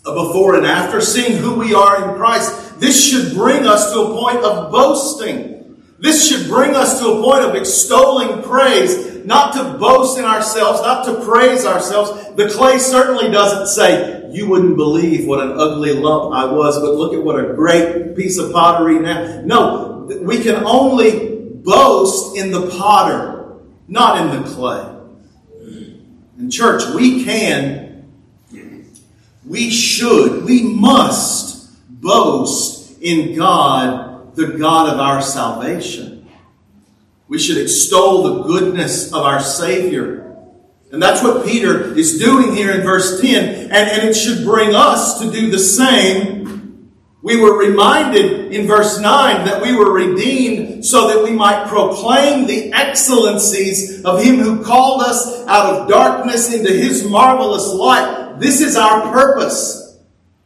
a 0.08 0.12
before 0.12 0.56
and 0.56 0.66
after, 0.66 1.02
seeing 1.02 1.38
who 1.38 1.54
we 1.54 1.76
are 1.76 2.10
in 2.10 2.18
Christ, 2.18 2.80
this 2.80 3.08
should 3.08 3.36
bring 3.36 3.68
us 3.68 3.94
to 3.94 4.00
a 4.00 4.20
point 4.20 4.44
of 4.44 4.72
boasting. 4.72 5.84
This 6.00 6.28
should 6.28 6.48
bring 6.48 6.76
us 6.76 7.00
to 7.00 7.10
a 7.10 7.22
point 7.22 7.46
of 7.46 7.54
extolling 7.54 8.42
praise, 8.42 9.15
not 9.26 9.54
to 9.54 9.78
boast 9.78 10.18
in 10.18 10.26
ourselves, 10.26 10.82
not 10.82 11.06
to 11.06 11.26
praise 11.26 11.66
ourselves. 11.66 12.36
The 12.36 12.50
clay 12.50 12.78
certainly 12.78 13.32
doesn't 13.32 13.68
say, 13.68 14.30
you 14.32 14.50
wouldn't 14.50 14.76
believe 14.76 15.26
what 15.26 15.40
an 15.40 15.54
ugly 15.58 15.94
lump 15.94 16.34
I 16.34 16.46
was, 16.46 16.80
but 16.80 16.96
look 16.96 17.14
at 17.14 17.24
what 17.24 17.40
a 17.40 17.54
great 17.54 18.16
piece 18.16 18.38
of 18.38 18.52
pottery 18.52 19.00
now. 19.00 19.42
No, 19.44 20.08
we 20.22 20.44
can 20.44 20.64
only 20.66 21.40
boast 21.40 22.38
in 22.38 22.52
the 22.52 22.70
potter, 22.70 23.56
not 23.88 24.22
in 24.22 24.42
the 24.42 24.50
clay. 24.50 24.92
And 26.38 26.52
church, 26.52 26.84
we 26.94 27.24
can, 27.24 28.12
we 29.46 29.70
should, 29.70 30.44
we 30.44 30.64
must 30.64 31.72
boast 31.90 33.02
in 33.02 33.36
God, 33.36 34.36
the 34.36 34.48
God 34.48 34.94
of 34.94 35.00
our 35.00 35.22
salvation. 35.22 36.15
We 37.28 37.40
should 37.40 37.58
extol 37.58 38.24
the 38.24 38.44
goodness 38.44 39.12
of 39.12 39.24
our 39.24 39.42
Savior. 39.42 40.26
And 40.92 41.02
that's 41.02 41.24
what 41.24 41.46
Peter 41.46 41.94
is 41.98 42.20
doing 42.20 42.56
here 42.56 42.72
in 42.72 42.82
verse 42.82 43.20
10. 43.20 43.64
And, 43.64 43.74
and 43.74 44.10
it 44.10 44.14
should 44.14 44.46
bring 44.46 44.76
us 44.76 45.20
to 45.20 45.32
do 45.32 45.50
the 45.50 45.60
same. 45.60 46.92
We 47.24 47.42
were 47.42 47.58
reminded 47.58 48.54
in 48.54 48.68
verse 48.68 49.00
9 49.00 49.46
that 49.46 49.62
we 49.62 49.76
were 49.76 49.92
redeemed 49.92 50.86
so 50.86 51.08
that 51.08 51.24
we 51.24 51.32
might 51.32 51.68
proclaim 51.68 52.46
the 52.46 52.72
excellencies 52.72 54.06
of 54.06 54.24
Him 54.24 54.36
who 54.38 54.64
called 54.64 55.02
us 55.02 55.46
out 55.48 55.74
of 55.74 55.90
darkness 55.90 56.54
into 56.54 56.72
His 56.72 57.04
marvelous 57.04 57.66
light. 57.74 58.36
This 58.40 58.62
is 58.62 58.76
our 58.76 59.12
purpose. 59.12 59.98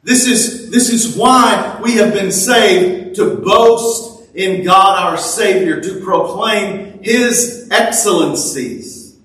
This 0.04 0.26
is, 0.26 0.72
this 0.72 0.90
is 0.90 1.18
why 1.18 1.80
we 1.84 1.96
have 1.96 2.14
been 2.14 2.32
saved 2.32 3.18
to 3.18 3.36
boast 3.36 4.19
in 4.34 4.64
God 4.64 5.00
our 5.00 5.18
Savior, 5.18 5.82
to 5.82 6.02
proclaim 6.04 7.02
His 7.04 7.68
excellencies. 7.72 9.18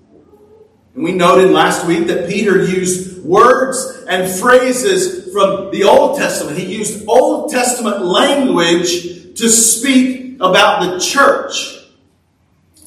And 0.95 1.03
we 1.03 1.11
noted 1.11 1.51
last 1.51 1.85
week 1.85 2.07
that 2.07 2.29
Peter 2.29 2.63
used 2.65 3.23
words 3.23 4.05
and 4.07 4.31
phrases 4.39 5.31
from 5.33 5.71
the 5.71 5.83
Old 5.83 6.17
Testament. 6.17 6.57
He 6.57 6.77
used 6.77 7.05
Old 7.07 7.51
Testament 7.51 8.05
language 8.05 9.35
to 9.35 9.49
speak 9.49 10.35
about 10.35 10.81
the 10.81 10.99
church. 10.99 11.81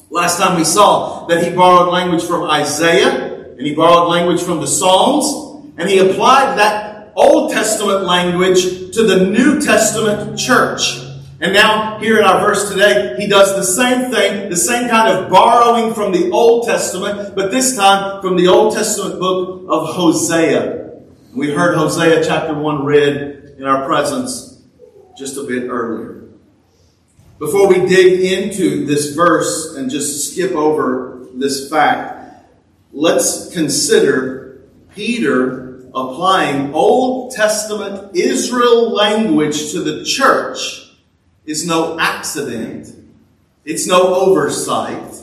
Last 0.09 0.39
time 0.39 0.57
we 0.57 0.63
saw 0.63 1.27
that 1.27 1.43
he 1.43 1.55
borrowed 1.55 1.93
language 1.93 2.23
from 2.23 2.49
Isaiah 2.49 3.51
and 3.51 3.61
he 3.61 3.75
borrowed 3.75 4.09
language 4.09 4.41
from 4.41 4.59
the 4.59 4.67
Psalms 4.67 5.73
and 5.77 5.87
he 5.87 5.99
applied 5.99 6.57
that 6.57 7.13
Old 7.15 7.51
Testament 7.51 8.05
language 8.05 8.95
to 8.95 9.03
the 9.03 9.27
New 9.27 9.61
Testament 9.61 10.39
church. 10.39 11.08
And 11.41 11.53
now, 11.53 11.99
here 11.99 12.19
in 12.19 12.25
our 12.25 12.45
verse 12.45 12.69
today, 12.69 13.15
he 13.17 13.25
does 13.25 13.55
the 13.55 13.63
same 13.63 14.11
thing, 14.11 14.49
the 14.49 14.57
same 14.57 14.89
kind 14.89 15.17
of 15.17 15.29
borrowing 15.29 15.93
from 15.93 16.11
the 16.11 16.29
Old 16.31 16.67
Testament, 16.67 17.33
but 17.33 17.49
this 17.49 17.77
time 17.77 18.21
from 18.21 18.35
the 18.35 18.49
Old 18.49 18.75
Testament 18.75 19.21
book 19.21 19.65
of 19.69 19.87
Hosea. 19.87 20.99
We 21.33 21.53
heard 21.53 21.77
Hosea 21.77 22.25
chapter 22.25 22.53
1 22.53 22.83
read 22.83 23.55
in 23.57 23.63
our 23.63 23.85
presence 23.85 24.61
just 25.17 25.37
a 25.37 25.43
bit 25.43 25.69
earlier. 25.69 26.25
Before 27.37 27.69
we 27.69 27.85
dig 27.85 28.19
into 28.19 28.85
this 28.85 29.15
verse 29.15 29.75
and 29.77 29.89
just 29.89 30.33
skip 30.33 30.51
over 30.51 31.25
this 31.35 31.69
fact, 31.69 32.43
let's 32.91 33.53
consider 33.53 34.59
Peter 34.93 35.85
applying 35.95 36.73
Old 36.73 37.31
Testament 37.31 38.13
Israel 38.13 38.91
language 38.91 39.71
to 39.71 39.81
the 39.81 40.03
church 40.03 40.88
is 41.49 41.65
no 41.65 41.99
accident. 41.99 42.93
It's 43.65 43.87
no 43.87 44.13
oversight. 44.13 45.15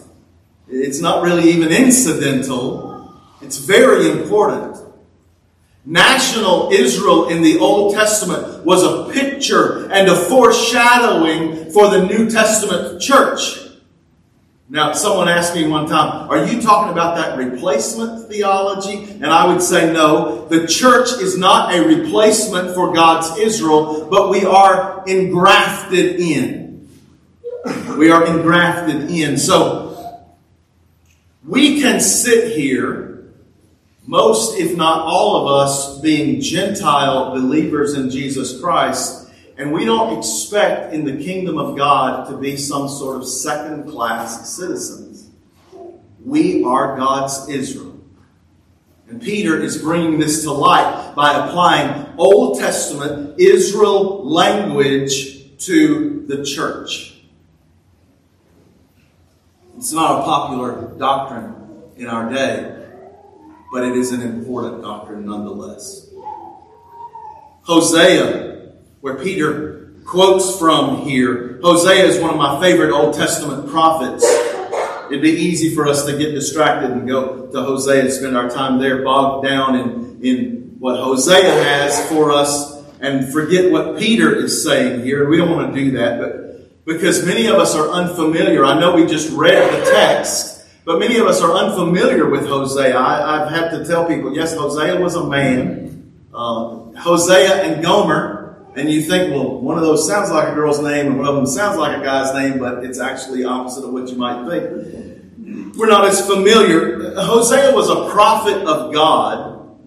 It's 0.69 1.01
not 1.01 1.23
really 1.23 1.51
even 1.53 1.69
incidental. 1.69 3.15
It's 3.41 3.59
very 3.59 4.11
important. 4.11 4.77
National 5.85 6.73
Israel 6.73 7.29
in 7.29 7.43
the 7.43 7.61
Old 7.61 7.95
Testament 7.95 8.65
was 8.65 8.83
a 8.83 9.13
picture 9.13 9.89
and 9.93 10.09
a 10.09 10.17
foreshadowing 10.17 11.71
for 11.71 11.91
the 11.91 12.05
New 12.07 12.29
Testament 12.29 13.01
church. 13.01 13.66
Now, 14.69 14.93
someone 14.95 15.29
asked 15.29 15.55
me 15.55 15.69
one 15.69 15.89
time, 15.89 16.29
are 16.29 16.45
you 16.45 16.61
talking 16.61 16.91
about 16.91 17.17
that 17.17 17.39
replacement 17.39 18.29
theology? 18.29 19.05
And 19.13 19.27
I 19.27 19.47
would 19.47 19.63
say 19.63 19.93
no. 19.93 20.47
The 20.49 20.67
church 20.67 21.09
is 21.23 21.39
not 21.39 21.73
a 21.73 21.87
replacement 21.87 22.75
for 22.75 22.93
God's 22.93 23.39
Israel, 23.39 24.09
but 24.11 24.29
we 24.29 24.45
are 24.45 25.05
engrafted 25.07 26.19
in. 26.19 26.89
We 27.97 28.11
are 28.11 28.27
engrafted 28.27 29.09
in. 29.09 29.39
So, 29.39 29.87
we 31.45 31.81
can 31.81 32.01
sit 32.01 32.57
here, 32.57 33.25
most 34.05 34.59
if 34.59 34.77
not 34.77 35.03
all 35.03 35.43
of 35.43 35.65
us 35.65 36.01
being 36.01 36.41
Gentile 36.41 37.31
believers 37.31 37.95
in 37.95 38.11
Jesus 38.11 38.61
Christ, 38.61 39.26
and 39.59 39.73
we 39.73 39.85
don't 39.85 40.19
expect 40.19 40.93
in 40.93 41.05
the 41.05 41.25
kingdom 41.25 41.59
of 41.59 41.77
God 41.77 42.29
to 42.29 42.37
be 42.37 42.57
some 42.57 42.89
sort 42.89 43.17
of 43.17 43.27
second 43.27 43.89
class 43.91 44.55
citizens. 44.55 45.31
We 46.25 46.63
are 46.65 46.97
God's 46.97 47.49
Israel. 47.49 47.99
And 49.09 49.23
Peter 49.23 49.61
is 49.61 49.79
bringing 49.79 50.19
this 50.19 50.43
to 50.43 50.53
light 50.53 51.15
by 51.15 51.47
applying 51.47 52.15
Old 52.19 52.59
Testament 52.59 53.39
Israel 53.39 54.29
language 54.29 55.57
to 55.59 56.27
the 56.27 56.45
church. 56.45 57.15
It's 59.79 59.93
not 59.93 60.21
a 60.21 60.25
popular 60.25 60.99
doctrine 60.99 61.55
in 61.97 62.09
our 62.09 62.33
day, 62.33 62.89
but 63.73 63.85
it 63.85 63.97
is 63.97 64.11
an 64.13 64.23
important 64.23 64.83
doctrine 64.83 65.25
nonetheless. 65.25 66.11
Hosea 67.63 68.56
where 69.07 69.15
Peter 69.15 69.93
quotes 70.05 70.59
from 70.59 71.03
here. 71.03 71.61
Hosea 71.63 72.07
is 72.07 72.21
one 72.21 72.31
of 72.31 72.37
my 72.37 72.61
favorite 72.61 72.91
Old 72.91 73.15
Testament 73.15 73.71
prophets. 73.71 74.25
It'd 75.09 75.23
be 75.23 75.31
easy 75.31 75.77
for 75.77 75.87
us 75.87 76.07
to 76.07 76.19
get 76.19 76.33
distracted 76.33 76.91
and 76.91 77.07
go 77.07 77.47
to 77.47 77.63
Hosea 77.63 78.01
and 78.01 78.13
spend 78.13 78.37
our 78.37 78.51
time 78.51 78.81
there, 78.81 79.05
bogged 79.05 79.47
down 79.47 79.77
in, 79.77 80.19
in 80.25 80.77
what 80.81 80.99
Hosea 80.99 81.41
has 81.41 82.09
for 82.09 82.33
us 82.33 82.83
and 82.99 83.33
forget 83.33 83.71
what 83.71 83.97
Peter 83.97 84.35
is 84.35 84.65
saying 84.65 85.05
here. 85.05 85.29
We 85.29 85.37
don't 85.37 85.53
want 85.53 85.73
to 85.73 85.85
do 85.85 85.93
that, 85.99 86.21
but 86.21 86.85
because 86.85 87.25
many 87.25 87.47
of 87.47 87.61
us 87.61 87.77
are 87.77 87.89
unfamiliar. 87.89 88.65
I 88.65 88.81
know 88.81 88.97
we 88.97 89.07
just 89.07 89.31
read 89.31 89.73
the 89.73 89.85
text, 89.89 90.67
but 90.85 90.99
many 90.99 91.19
of 91.19 91.29
us 91.29 91.41
are 91.41 91.53
unfamiliar 91.53 92.29
with 92.29 92.45
Hosea. 92.49 92.99
I, 92.99 93.39
have 93.39 93.51
had 93.51 93.71
to 93.79 93.87
tell 93.87 94.09
people, 94.09 94.35
yes, 94.35 94.57
Hosea 94.57 95.01
was 95.01 95.15
a 95.15 95.29
man. 95.29 96.13
Uh, 96.35 96.91
Hosea 96.97 97.63
and 97.63 97.85
Gomer 97.85 98.36
and 98.77 98.91
you 98.91 99.01
think, 99.01 99.33
well, 99.33 99.59
one 99.59 99.79
of 99.79 99.85
those 99.85 100.07
sounds 100.07 100.31
like 100.31 100.49
a 100.49 100.55
girl's 100.55 100.81
name 100.81 101.07
and 101.07 101.19
one 101.19 101.27
of 101.27 101.35
them 101.35 101.47
sounds 101.47 101.79
like 101.79 101.99
a 101.99 102.05
guy's 102.05 102.35
name, 102.35 102.59
but 102.59 102.85
it's 102.85 103.01
actually 103.01 103.43
opposite 103.43 103.85
of 103.85 103.93
what 103.93 104.09
you 104.09 104.17
might 104.17 104.47
think. 104.47 105.75
We're 105.77 105.89
not 105.89 106.05
as 106.05 106.27
familiar. 106.27 107.15
Hosea 107.15 107.75
was 107.75 107.89
a 107.89 108.11
prophet 108.11 108.59
of 108.65 108.93
God, 108.93 109.79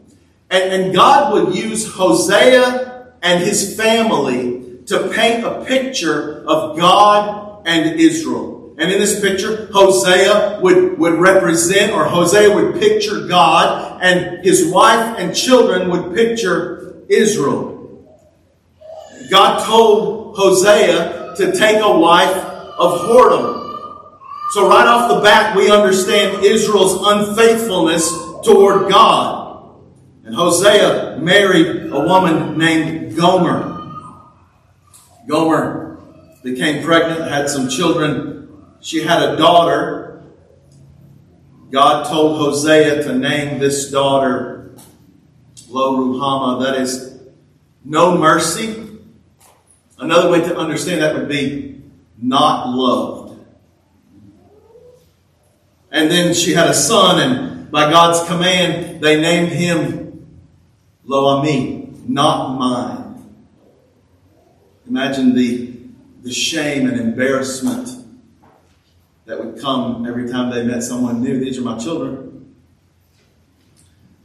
and, 0.50 0.74
and 0.74 0.94
God 0.94 1.34
would 1.34 1.56
use 1.56 1.88
Hosea 1.94 3.14
and 3.22 3.44
his 3.44 3.78
family 3.78 4.80
to 4.88 5.10
paint 5.10 5.46
a 5.46 5.64
picture 5.66 6.44
of 6.48 6.78
God 6.78 7.64
and 7.68 8.00
Israel. 8.00 8.76
And 8.80 8.92
in 8.92 8.98
this 8.98 9.20
picture, 9.20 9.68
Hosea 9.72 10.62
would, 10.62 10.98
would 10.98 11.20
represent, 11.20 11.92
or 11.92 12.06
Hosea 12.06 12.56
would 12.56 12.80
picture 12.80 13.28
God, 13.28 14.02
and 14.02 14.44
his 14.44 14.72
wife 14.72 15.20
and 15.20 15.36
children 15.36 15.90
would 15.92 16.16
picture 16.16 17.04
Israel. 17.08 17.79
God 19.30 19.66
told 19.66 20.36
Hosea 20.38 21.34
to 21.38 21.52
take 21.58 21.82
a 21.82 22.00
wife 22.00 22.36
of 22.36 23.02
whoredom. 23.02 23.58
So 24.52 24.68
right 24.68 24.88
off 24.88 25.10
the 25.10 25.22
bat, 25.22 25.56
we 25.56 25.70
understand 25.70 26.44
Israel's 26.44 27.00
unfaithfulness 27.06 28.10
toward 28.44 28.90
God. 28.90 29.76
And 30.24 30.34
Hosea 30.34 31.20
married 31.20 31.92
a 31.92 32.00
woman 32.00 32.58
named 32.58 33.16
Gomer. 33.16 33.78
Gomer 35.28 36.00
became 36.44 36.84
pregnant, 36.84 37.30
had 37.30 37.50
some 37.50 37.70
children. 37.70 38.50
She 38.82 39.04
had 39.04 39.22
a 39.22 39.38
daughter. 39.38 40.24
God 41.70 42.08
told 42.08 42.40
Hosea 42.40 43.04
to 43.04 43.14
name 43.14 43.60
this 43.60 43.92
daughter 43.92 44.60
Lo 45.70 45.98
Ruhamah, 45.98 46.64
that 46.64 46.82
is, 46.82 47.20
no 47.86 48.18
mercy. 48.18 48.89
Another 50.00 50.30
way 50.30 50.40
to 50.42 50.58
understand 50.58 51.02
that 51.02 51.16
would 51.16 51.28
be 51.28 51.82
not 52.18 52.70
loved. 52.70 53.38
And 55.92 56.10
then 56.10 56.34
she 56.34 56.54
had 56.54 56.70
a 56.70 56.74
son, 56.74 57.20
and 57.20 57.72
by 57.72 57.90
God's 57.92 58.28
command, 58.28 59.02
they 59.02 59.20
named 59.20 59.52
him 59.52 60.28
Lo 61.04 61.26
Ami, 61.38 61.90
not 62.08 62.58
mine. 62.58 63.30
Imagine 64.88 65.36
the, 65.36 65.78
the 66.24 66.32
shame 66.32 66.88
and 66.88 67.00
embarrassment 67.00 67.90
that 69.26 69.44
would 69.44 69.60
come 69.60 70.06
every 70.06 70.30
time 70.30 70.50
they 70.50 70.64
met 70.64 70.82
someone 70.82 71.22
new. 71.22 71.40
These 71.40 71.58
are 71.58 71.62
my 71.62 71.78
children. 71.78 72.56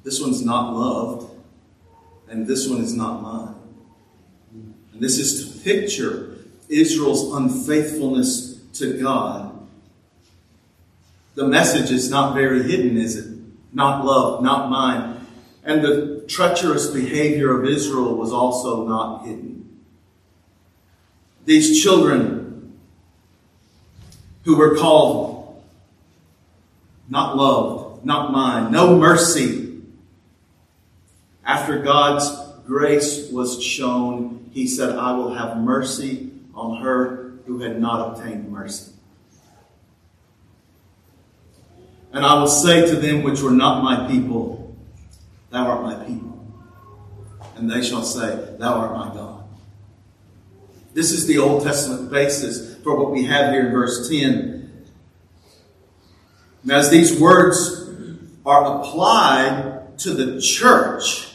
This 0.04 0.21
one's 0.21 0.45
not 0.45 0.75
loved, 0.75 1.31
and 2.28 2.47
this 2.47 2.69
one 2.69 2.81
is 2.81 2.95
not 2.95 3.23
mine. 3.23 3.54
And 4.94 5.02
this 5.02 5.18
is 5.18 5.44
to 5.44 5.64
picture 5.64 6.38
Israel's 6.68 7.34
unfaithfulness 7.34 8.54
to 8.74 9.00
God. 9.00 9.50
The 11.34 11.46
message 11.46 11.90
is 11.90 12.08
not 12.08 12.34
very 12.34 12.62
hidden, 12.62 12.96
is 12.96 13.16
it? 13.16 13.36
Not 13.72 14.04
love, 14.04 14.42
not 14.42 14.70
mine. 14.70 15.26
And 15.64 15.82
the 15.82 16.24
treacherous 16.28 16.86
behavior 16.86 17.60
of 17.60 17.68
Israel 17.68 18.14
was 18.16 18.32
also 18.32 18.86
not 18.86 19.26
hidden. 19.26 19.80
These 21.44 21.82
children 21.82 22.78
who 24.44 24.56
were 24.56 24.76
called 24.76 25.62
not 27.08 27.36
loved, 27.36 28.04
not 28.04 28.32
mine, 28.32 28.70
no 28.70 28.96
mercy. 28.96 29.80
After 31.44 31.80
God's 31.80 32.43
grace 32.66 33.30
was 33.30 33.62
shown, 33.62 34.50
he 34.52 34.66
said, 34.66 34.97
I 34.97 35.12
will 35.12 35.35
have 35.35 35.56
mercy 35.59 36.30
on 36.54 36.83
her 36.83 37.35
who 37.47 37.61
had 37.61 37.80
not 37.80 38.18
obtained 38.18 38.50
mercy. 38.50 38.92
And 42.12 42.25
I 42.25 42.35
will 42.35 42.47
say 42.49 42.87
to 42.88 42.97
them 42.97 43.23
which 43.23 43.42
were 43.42 43.50
not 43.50 43.83
my 43.83 44.09
people, 44.09 44.76
Thou 45.50 45.66
art 45.66 45.83
my 45.83 46.04
people. 46.04 46.47
And 47.56 47.71
they 47.71 47.83
shall 47.83 48.02
say, 48.04 48.56
Thou 48.59 48.75
art 48.75 48.92
my 48.92 49.14
God. 49.14 49.44
This 50.94 51.11
is 51.11 51.26
the 51.26 51.38
Old 51.38 51.64
Testament 51.64 52.11
basis 52.11 52.76
for 52.83 52.97
what 52.97 53.11
we 53.11 53.25
have 53.25 53.52
here 53.52 53.66
in 53.66 53.73
verse 53.73 54.09
10. 54.09 54.87
And 56.62 56.73
as 56.73 56.88
these 56.88 57.21
words 57.21 57.90
are 58.47 58.80
applied 58.80 59.99
to 59.99 60.14
the 60.14 60.40
church, 60.40 61.34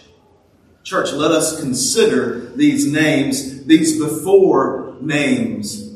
church, 0.89 1.11
let 1.11 1.29
us 1.29 1.59
consider 1.59 2.47
these 2.55 2.91
names, 2.91 3.63
these 3.65 3.99
before 3.99 4.95
names. 4.99 5.95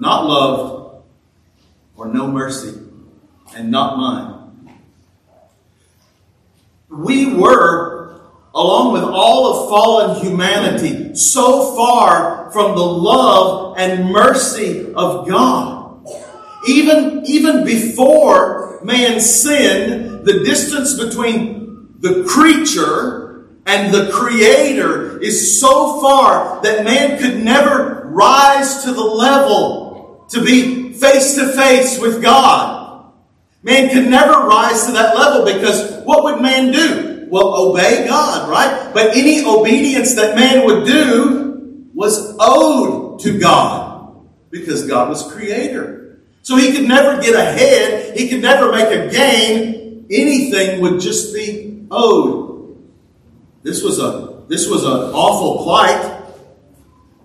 Not 0.00 0.24
loved 0.24 1.02
or 1.94 2.08
no 2.08 2.26
mercy 2.26 2.80
and 3.54 3.70
not 3.70 3.98
mine. 3.98 4.78
We 6.88 7.34
were, 7.34 8.18
along 8.54 8.94
with 8.94 9.04
all 9.04 9.52
of 9.52 9.68
fallen 9.68 10.24
humanity, 10.24 11.14
so 11.14 11.76
far 11.76 12.50
from 12.50 12.74
the 12.74 12.82
love 12.82 13.76
and 13.76 14.10
mercy 14.10 14.90
of 14.94 15.28
God. 15.28 16.08
Even, 16.66 17.22
even 17.26 17.66
before 17.66 18.80
man 18.82 19.20
sinned, 19.20 20.24
the 20.24 20.44
distance 20.44 20.98
between 20.98 21.94
the 22.00 22.24
creature 22.24 23.23
and 23.66 23.94
the 23.94 24.10
creator 24.12 25.18
is 25.20 25.60
so 25.60 26.00
far 26.00 26.60
that 26.62 26.84
man 26.84 27.18
could 27.18 27.42
never 27.42 28.02
rise 28.06 28.84
to 28.84 28.92
the 28.92 29.02
level 29.02 30.26
to 30.30 30.44
be 30.44 30.92
face 30.92 31.34
to 31.36 31.52
face 31.52 31.98
with 31.98 32.22
God. 32.22 33.12
Man 33.62 33.88
could 33.90 34.10
never 34.10 34.46
rise 34.46 34.86
to 34.86 34.92
that 34.92 35.16
level 35.16 35.44
because 35.44 36.02
what 36.04 36.24
would 36.24 36.42
man 36.42 36.72
do? 36.72 37.26
Well, 37.30 37.70
obey 37.70 38.06
God, 38.06 38.50
right? 38.50 38.92
But 38.92 39.16
any 39.16 39.44
obedience 39.44 40.14
that 40.16 40.36
man 40.36 40.66
would 40.66 40.86
do 40.86 41.88
was 41.94 42.36
owed 42.38 43.20
to 43.20 43.38
God 43.38 44.28
because 44.50 44.86
God 44.86 45.08
was 45.08 45.32
creator. 45.32 46.20
So 46.42 46.56
he 46.56 46.72
could 46.72 46.86
never 46.86 47.20
get 47.22 47.34
ahead. 47.34 48.16
He 48.18 48.28
could 48.28 48.42
never 48.42 48.70
make 48.70 48.88
a 48.88 49.10
gain. 49.10 50.06
Anything 50.10 50.82
would 50.82 51.00
just 51.00 51.32
be 51.32 51.86
owed. 51.90 52.43
This 53.64 53.82
was 53.82 53.98
a, 53.98 54.44
this 54.46 54.68
was 54.68 54.84
an 54.84 55.14
awful 55.14 55.64
plight. 55.64 56.20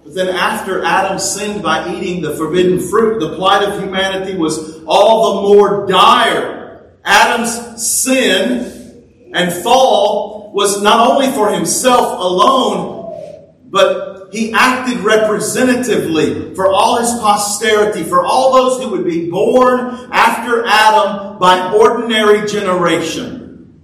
But 0.05 0.15
then 0.15 0.29
after 0.29 0.83
Adam 0.85 1.19
sinned 1.19 1.61
by 1.61 1.93
eating 1.93 2.21
the 2.21 2.33
forbidden 2.37 2.79
fruit, 2.79 3.19
the 3.19 3.35
plight 3.35 3.67
of 3.67 3.77
humanity 3.83 4.37
was 4.37 4.81
all 4.87 5.35
the 5.35 5.41
more 5.49 5.85
dire. 5.85 6.95
Adam's 7.03 7.85
sin 7.85 9.31
and 9.33 9.51
fall 9.51 10.53
was 10.53 10.81
not 10.81 11.11
only 11.11 11.27
for 11.33 11.51
himself 11.51 12.17
alone, 12.17 13.59
but 13.65 14.29
he 14.31 14.53
acted 14.53 14.99
representatively 14.99 16.55
for 16.55 16.71
all 16.71 16.99
his 16.99 17.09
posterity, 17.19 18.03
for 18.03 18.25
all 18.25 18.53
those 18.53 18.81
who 18.81 18.91
would 18.91 19.03
be 19.03 19.29
born 19.29 20.09
after 20.13 20.65
Adam 20.65 21.37
by 21.37 21.73
ordinary 21.73 22.47
generation. 22.47 23.83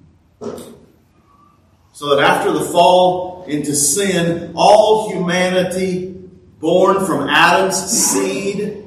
So 1.95 2.13
that 2.13 2.25
after 2.25 2.51
the 2.51 2.60
fall 2.60 3.45
into 3.47 3.73
sin, 3.73 4.51
all 4.53 5.10
humanity 5.10 6.12
born 6.60 7.05
from 7.05 7.29
Adam's 7.29 7.77
seed. 7.77 8.84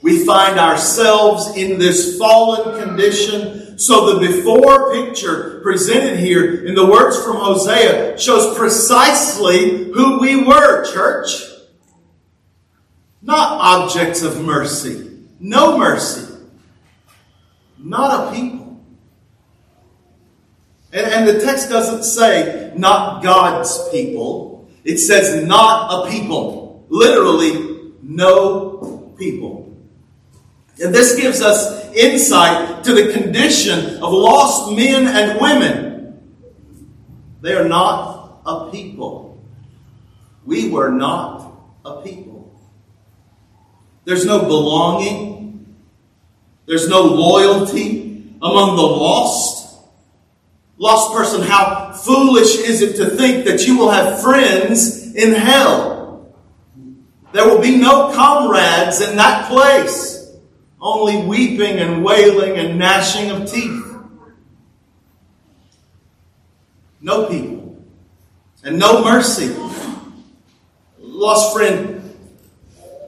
We 0.00 0.24
find 0.24 0.58
ourselves 0.58 1.54
in 1.58 1.78
this 1.78 2.16
fallen 2.16 2.82
condition. 2.82 3.78
So 3.78 4.14
the 4.14 4.26
before 4.28 4.94
picture 4.94 5.60
presented 5.62 6.18
here 6.18 6.64
in 6.64 6.74
the 6.74 6.86
words 6.86 7.22
from 7.22 7.36
Hosea 7.36 8.18
shows 8.18 8.56
precisely 8.56 9.92
who 9.92 10.18
we 10.18 10.42
were, 10.42 10.90
church. 10.90 11.42
Not 13.20 13.58
objects 13.60 14.22
of 14.22 14.42
mercy. 14.42 15.18
No 15.38 15.76
mercy. 15.76 16.34
Not 17.76 18.32
a 18.32 18.34
people. 18.34 18.65
And, 20.96 21.06
and 21.06 21.28
the 21.28 21.40
text 21.44 21.68
doesn't 21.68 22.04
say 22.04 22.72
not 22.74 23.22
God's 23.22 23.88
people. 23.90 24.66
It 24.82 24.96
says 24.96 25.44
not 25.44 26.06
a 26.06 26.10
people 26.10 26.86
literally 26.88 27.92
no 28.02 29.12
people. 29.18 29.76
And 30.80 30.94
this 30.94 31.16
gives 31.16 31.42
us 31.42 31.92
insight 31.94 32.84
to 32.84 32.94
the 32.94 33.12
condition 33.12 33.96
of 34.02 34.12
lost 34.12 34.74
men 34.74 35.06
and 35.06 35.40
women. 35.40 36.20
They 37.42 37.54
are 37.54 37.68
not 37.68 38.40
a 38.46 38.70
people. 38.70 39.44
We 40.46 40.70
were 40.70 40.90
not 40.90 41.52
a 41.84 42.00
people. 42.02 42.58
There's 44.04 44.24
no 44.24 44.40
belonging. 44.46 45.76
There's 46.66 46.88
no 46.88 47.02
loyalty 47.02 48.32
among 48.40 48.76
the 48.76 48.82
lost. 48.82 49.65
Lost 50.78 51.14
person, 51.14 51.42
how 51.42 51.92
foolish 51.92 52.56
is 52.58 52.82
it 52.82 52.96
to 52.96 53.10
think 53.10 53.46
that 53.46 53.66
you 53.66 53.78
will 53.78 53.90
have 53.90 54.20
friends 54.20 55.14
in 55.14 55.32
hell? 55.32 56.34
There 57.32 57.48
will 57.48 57.60
be 57.60 57.76
no 57.76 58.12
comrades 58.14 59.00
in 59.00 59.16
that 59.16 59.48
place, 59.48 60.30
only 60.80 61.26
weeping 61.26 61.78
and 61.78 62.04
wailing 62.04 62.56
and 62.56 62.78
gnashing 62.78 63.30
of 63.30 63.50
teeth. 63.50 63.84
No 67.00 67.26
people 67.26 67.82
and 68.66 68.78
no 68.78 69.02
mercy. 69.02 69.54
Lost 70.98 71.56
friend, 71.56 72.14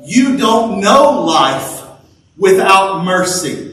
you 0.04 0.38
don't 0.38 0.80
know 0.80 1.24
life 1.24 1.84
without 2.36 3.04
mercy. 3.04 3.67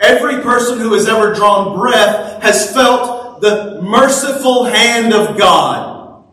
Every 0.00 0.42
person 0.42 0.78
who 0.78 0.94
has 0.94 1.06
ever 1.06 1.34
drawn 1.34 1.78
breath 1.78 2.42
has 2.42 2.72
felt 2.72 3.40
the 3.42 3.80
merciful 3.82 4.64
hand 4.64 5.12
of 5.12 5.38
God. 5.38 6.24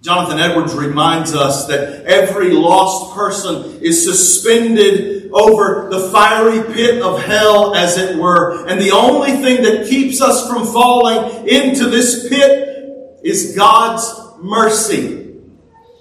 Jonathan 0.00 0.38
Edwards 0.38 0.74
reminds 0.74 1.34
us 1.34 1.66
that 1.66 2.04
every 2.04 2.50
lost 2.50 3.14
person 3.14 3.80
is 3.82 4.04
suspended 4.04 5.30
over 5.32 5.88
the 5.90 6.08
fiery 6.10 6.62
pit 6.72 7.02
of 7.02 7.22
hell, 7.22 7.74
as 7.74 7.98
it 7.98 8.16
were. 8.16 8.66
And 8.68 8.80
the 8.80 8.92
only 8.92 9.32
thing 9.32 9.62
that 9.64 9.88
keeps 9.88 10.20
us 10.20 10.48
from 10.48 10.66
falling 10.66 11.48
into 11.48 11.90
this 11.90 12.28
pit 12.28 13.18
is 13.24 13.56
God's 13.56 14.08
mercy 14.38 15.36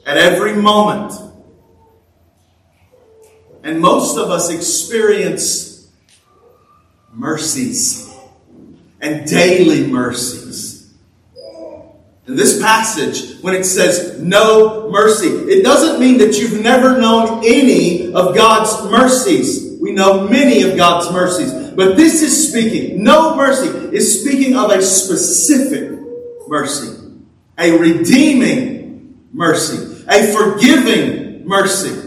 at 0.06 0.18
every 0.18 0.54
moment. 0.54 1.14
And 3.64 3.82
most 3.82 4.18
of 4.18 4.30
us 4.30 4.50
experience 4.50 5.67
mercies 7.18 8.16
and 9.02 9.28
daily 9.28 9.88
mercies. 9.88 10.94
In 12.28 12.36
this 12.36 12.62
passage, 12.62 13.42
when 13.42 13.56
it 13.56 13.64
says 13.64 14.22
no 14.22 14.90
mercy, 14.92 15.28
it 15.28 15.64
doesn't 15.64 16.00
mean 16.00 16.20
that 16.20 16.38
you've 16.38 16.62
never 16.62 17.00
known 17.00 17.42
any 17.44 18.14
of 18.14 18.36
God's 18.36 18.92
mercies. 18.92 19.80
We 19.82 19.94
know 19.94 20.28
many 20.28 20.62
of 20.64 20.78
God's 20.78 21.12
mercies. 21.12 21.52
But 21.72 21.96
this 21.96 22.22
is 22.22 22.50
speaking, 22.50 23.04
no 23.04 23.36
mercy 23.36 23.70
is 23.96 24.22
speaking 24.22 24.56
of 24.56 24.72
a 24.72 24.82
specific 24.82 25.98
mercy, 26.48 26.98
a 27.58 27.78
redeeming 27.78 29.26
mercy, 29.32 30.06
a 30.08 30.34
forgiving 30.34 31.48
mercy. 31.48 32.04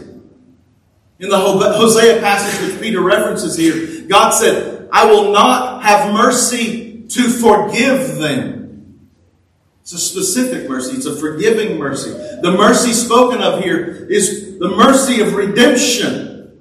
In 1.18 1.28
the 1.28 1.38
Hosea 1.38 2.20
passage 2.20 2.68
which 2.68 2.80
Peter 2.80 3.00
references 3.00 3.56
here, 3.56 4.06
God 4.08 4.30
said, 4.30 4.69
I 4.92 5.06
will 5.06 5.32
not 5.32 5.82
have 5.82 6.12
mercy 6.12 7.04
to 7.08 7.28
forgive 7.28 8.18
them. 8.18 9.00
It's 9.82 9.92
a 9.92 9.98
specific 9.98 10.68
mercy. 10.68 10.96
It's 10.96 11.06
a 11.06 11.16
forgiving 11.16 11.78
mercy. 11.78 12.10
The 12.10 12.52
mercy 12.56 12.92
spoken 12.92 13.42
of 13.42 13.62
here 13.62 14.06
is 14.08 14.58
the 14.58 14.68
mercy 14.68 15.20
of 15.20 15.34
redemption. 15.34 16.60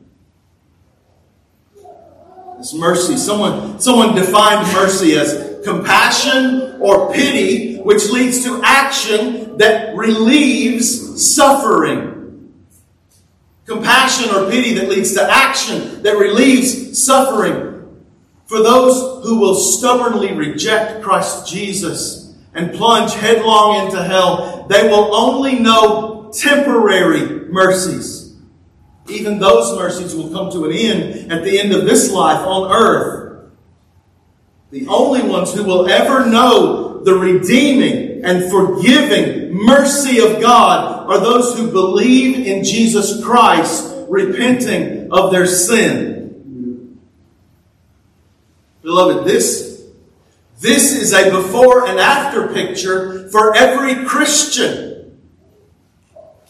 It's 2.60 2.74
mercy, 2.74 3.16
someone, 3.18 3.80
someone 3.80 4.16
defined 4.16 4.68
mercy 4.74 5.16
as 5.16 5.62
compassion 5.64 6.78
or 6.82 7.14
pity, 7.14 7.78
which 7.78 8.10
leads 8.10 8.44
to 8.44 8.62
action 8.64 9.58
that 9.58 9.96
relieves 9.96 11.24
suffering. 11.36 12.16
compassion 13.66 14.36
or 14.36 14.50
pity 14.50 14.74
that 14.74 14.90
leads 14.90 15.14
to 15.14 15.22
action, 15.22 16.02
that 16.02 16.18
relieves 16.18 17.02
suffering. 17.02 17.69
For 18.50 18.64
those 18.64 19.24
who 19.24 19.40
will 19.40 19.54
stubbornly 19.54 20.34
reject 20.34 21.04
Christ 21.04 21.48
Jesus 21.48 22.36
and 22.56 22.74
plunge 22.74 23.14
headlong 23.14 23.86
into 23.86 24.04
hell, 24.04 24.66
they 24.68 24.88
will 24.88 25.14
only 25.14 25.60
know 25.60 26.32
temporary 26.34 27.48
mercies. 27.52 28.36
Even 29.08 29.38
those 29.38 29.78
mercies 29.78 30.16
will 30.16 30.32
come 30.32 30.52
to 30.52 30.66
an 30.66 30.72
end 30.72 31.32
at 31.32 31.44
the 31.44 31.60
end 31.60 31.74
of 31.74 31.86
this 31.86 32.12
life 32.12 32.40
on 32.40 32.72
earth. 32.72 33.52
The 34.72 34.88
only 34.88 35.22
ones 35.22 35.54
who 35.54 35.64
will 35.64 35.88
ever 35.88 36.26
know 36.26 37.04
the 37.04 37.14
redeeming 37.14 38.26
and 38.26 38.50
forgiving 38.50 39.54
mercy 39.54 40.22
of 40.22 40.42
God 40.42 41.08
are 41.08 41.20
those 41.20 41.56
who 41.56 41.70
believe 41.70 42.48
in 42.48 42.64
Jesus 42.64 43.24
Christ, 43.24 43.94
repenting 44.10 45.12
of 45.12 45.32
their 45.32 45.46
sin. 45.46 46.19
Beloved, 48.90 49.28
this, 49.28 49.84
this 50.62 50.96
is 50.96 51.14
a 51.14 51.30
before 51.30 51.86
and 51.86 52.00
after 52.00 52.48
picture 52.48 53.30
for 53.30 53.56
every 53.56 54.04
Christian. 54.04 55.16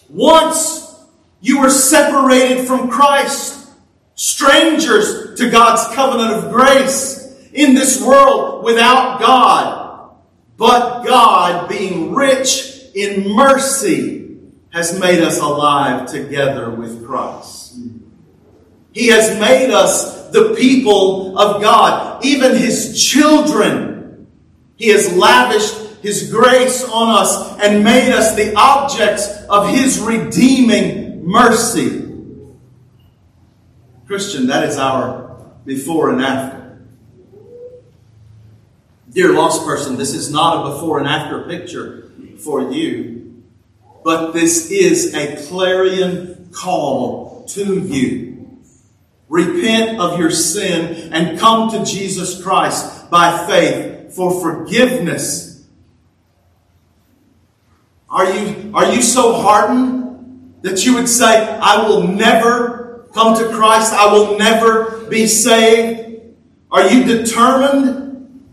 Once 0.08 1.04
you 1.42 1.60
were 1.60 1.70
separated 1.70 2.66
from 2.66 2.90
Christ, 2.90 3.68
strangers 4.16 5.38
to 5.38 5.52
God's 5.52 5.94
covenant 5.94 6.32
of 6.32 6.54
grace, 6.54 7.38
in 7.52 7.74
this 7.74 8.02
world 8.02 8.64
without 8.64 9.20
God, 9.20 10.16
but 10.56 11.04
God, 11.04 11.68
being 11.68 12.14
rich 12.16 12.86
in 12.96 13.36
mercy, 13.36 14.38
has 14.70 14.98
made 14.98 15.20
us 15.20 15.42
alive 15.42 16.10
together 16.10 16.70
with 16.70 17.06
Christ. 17.06 17.80
He 18.94 19.08
has 19.08 19.38
made 19.42 19.72
us 19.72 20.19
the 20.32 20.56
people 20.58 21.38
of 21.38 21.62
God, 21.62 22.24
even 22.26 22.56
his 22.56 23.02
children. 23.02 24.28
He 24.76 24.90
has 24.90 25.14
lavished 25.16 26.02
his 26.02 26.32
grace 26.32 26.84
on 26.88 27.10
us 27.10 27.60
and 27.62 27.84
made 27.84 28.12
us 28.12 28.36
the 28.36 28.54
objects 28.56 29.28
of 29.50 29.70
his 29.70 30.00
redeeming 30.00 31.26
mercy. 31.26 32.06
Christian, 34.08 34.48
that 34.48 34.64
is 34.64 34.78
our 34.78 35.38
before 35.66 36.10
and 36.10 36.22
after. 36.22 36.80
Dear 39.12 39.34
lost 39.34 39.66
person, 39.66 39.98
this 39.98 40.14
is 40.14 40.32
not 40.32 40.66
a 40.66 40.72
before 40.72 41.00
and 41.00 41.08
after 41.08 41.44
picture 41.44 42.12
for 42.38 42.72
you, 42.72 43.44
but 44.04 44.32
this 44.32 44.72
is 44.72 45.14
a 45.14 45.48
clarion 45.48 46.50
call 46.52 47.46
to 47.50 47.80
you. 47.80 48.29
Repent 49.30 50.00
of 50.00 50.20
your 50.20 50.32
sin 50.32 51.14
and 51.14 51.40
come 51.40 51.70
to 51.72 51.86
Jesus 51.86 52.42
Christ 52.42 53.10
by 53.12 53.46
faith 53.48 54.14
for 54.14 54.42
forgiveness. 54.42 55.68
Are 58.10 58.26
you, 58.26 58.72
are 58.74 58.92
you 58.92 59.04
so 59.04 59.34
hardened 59.34 60.58
that 60.64 60.84
you 60.84 60.96
would 60.96 61.08
say, 61.08 61.48
I 61.48 61.88
will 61.88 62.08
never 62.08 63.08
come 63.14 63.38
to 63.38 63.50
Christ? 63.50 63.94
I 63.94 64.12
will 64.12 64.38
never 64.38 65.06
be 65.06 65.28
saved? 65.28 66.36
Are 66.72 66.90
you 66.90 67.04
determined 67.04 68.44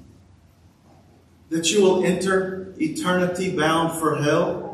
that 1.49 1.71
you 1.71 1.83
will 1.83 2.05
enter 2.05 2.75
eternity 2.79 3.57
bound 3.57 3.99
for 3.99 4.17
hell? 4.17 4.67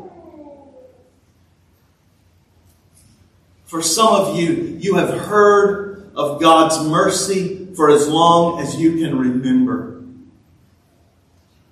For 3.63 3.81
some 3.81 4.13
of 4.13 4.37
you, 4.37 4.77
you 4.79 4.95
have 4.95 5.17
heard 5.17 5.92
of 6.15 6.41
God's 6.41 6.87
mercy 6.87 7.67
for 7.75 7.89
as 7.89 8.07
long 8.07 8.59
as 8.59 8.79
you 8.79 8.97
can 8.97 9.17
remember. 9.17 10.03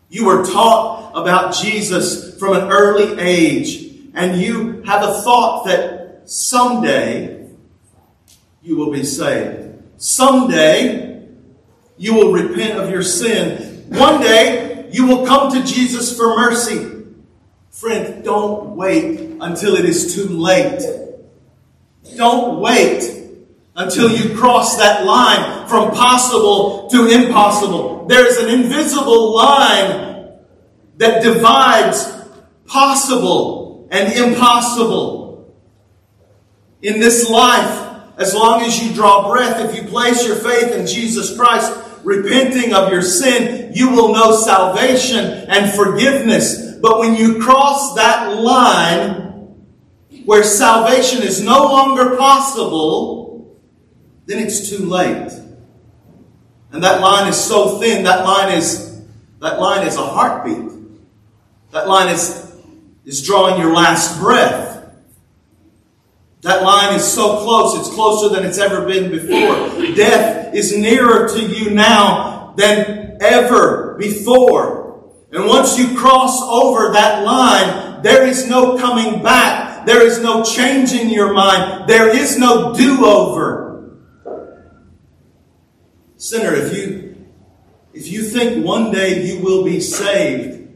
You 0.09 0.25
were 0.25 0.43
taught 0.43 1.11
about 1.15 1.55
Jesus 1.55 2.37
from 2.37 2.53
an 2.53 2.69
early 2.69 3.19
age, 3.19 3.95
and 4.13 4.41
you 4.41 4.81
have 4.83 5.03
a 5.03 5.21
thought 5.21 5.65
that 5.65 6.23
someday 6.25 7.47
you 8.61 8.75
will 8.75 8.91
be 8.91 9.03
saved. 9.03 9.81
Someday 9.97 11.27
you 11.97 12.13
will 12.15 12.33
repent 12.33 12.79
of 12.79 12.89
your 12.89 13.03
sin. 13.03 13.85
One 13.89 14.21
day 14.21 14.89
you 14.91 15.05
will 15.05 15.25
come 15.25 15.51
to 15.53 15.63
Jesus 15.63 16.15
for 16.17 16.35
mercy. 16.35 17.05
Friend, 17.69 18.23
don't 18.23 18.75
wait 18.75 19.37
until 19.39 19.75
it 19.75 19.85
is 19.85 20.13
too 20.13 20.27
late. 20.27 20.81
Don't 22.17 22.59
wait 22.59 23.20
until 23.75 24.09
you 24.09 24.35
cross 24.37 24.77
that 24.77 25.05
line 25.05 25.67
from 25.67 25.91
possible 25.91 26.89
to 26.89 27.07
impossible. 27.07 28.05
There 28.07 28.25
is 28.25 28.37
an 28.37 28.49
invisible 28.49 29.35
line 29.35 30.37
that 30.97 31.23
divides 31.23 32.11
possible 32.67 33.87
and 33.91 34.13
impossible. 34.13 35.55
In 36.81 36.99
this 36.99 37.29
life, 37.29 37.89
as 38.17 38.33
long 38.33 38.61
as 38.61 38.83
you 38.83 38.93
draw 38.93 39.29
breath, 39.29 39.69
if 39.69 39.75
you 39.75 39.87
place 39.89 40.25
your 40.25 40.35
faith 40.35 40.73
in 40.73 40.85
Jesus 40.85 41.35
Christ, 41.35 41.71
repenting 42.03 42.73
of 42.73 42.91
your 42.91 43.01
sin, 43.01 43.71
you 43.73 43.91
will 43.91 44.13
know 44.13 44.35
salvation 44.35 45.25
and 45.47 45.71
forgiveness. 45.73 46.75
But 46.81 46.99
when 46.99 47.15
you 47.15 47.39
cross 47.39 47.95
that 47.95 48.35
line 48.37 49.55
where 50.25 50.43
salvation 50.43 51.23
is 51.23 51.41
no 51.41 51.63
longer 51.63 52.15
possible, 52.17 53.20
then 54.31 54.43
it's 54.43 54.69
too 54.69 54.85
late. 54.85 55.31
And 56.71 56.83
that 56.83 57.01
line 57.01 57.27
is 57.27 57.35
so 57.37 57.79
thin, 57.79 58.05
that 58.05 58.23
line 58.25 58.57
is, 58.57 59.01
that 59.41 59.59
line 59.59 59.85
is 59.85 59.97
a 59.97 60.05
heartbeat. 60.05 60.71
That 61.71 61.87
line 61.87 62.13
is, 62.13 62.55
is 63.05 63.21
drawing 63.21 63.59
your 63.59 63.73
last 63.73 64.19
breath. 64.19 64.69
That 66.41 66.63
line 66.63 66.95
is 66.95 67.03
so 67.03 67.43
close, 67.43 67.77
it's 67.77 67.93
closer 67.93 68.33
than 68.33 68.45
it's 68.45 68.57
ever 68.57 68.85
been 68.85 69.11
before. 69.11 69.95
Death 69.95 70.53
is 70.55 70.75
nearer 70.75 71.27
to 71.27 71.41
you 71.41 71.71
now 71.71 72.53
than 72.57 73.17
ever 73.21 73.95
before. 73.99 75.11
And 75.31 75.45
once 75.45 75.77
you 75.77 75.95
cross 75.95 76.41
over 76.41 76.93
that 76.93 77.23
line, 77.23 78.01
there 78.01 78.25
is 78.25 78.47
no 78.49 78.77
coming 78.77 79.21
back. 79.21 79.85
There 79.85 80.05
is 80.05 80.19
no 80.21 80.43
changing 80.43 81.09
your 81.09 81.33
mind. 81.33 81.87
There 81.87 82.13
is 82.15 82.37
no 82.37 82.73
do-over. 82.73 83.70
Sinner, 86.21 86.53
if 86.53 86.77
you, 86.77 87.25
if 87.95 88.07
you 88.07 88.21
think 88.21 88.63
one 88.63 88.91
day 88.91 89.25
you 89.25 89.41
will 89.41 89.65
be 89.65 89.79
saved, 89.79 90.69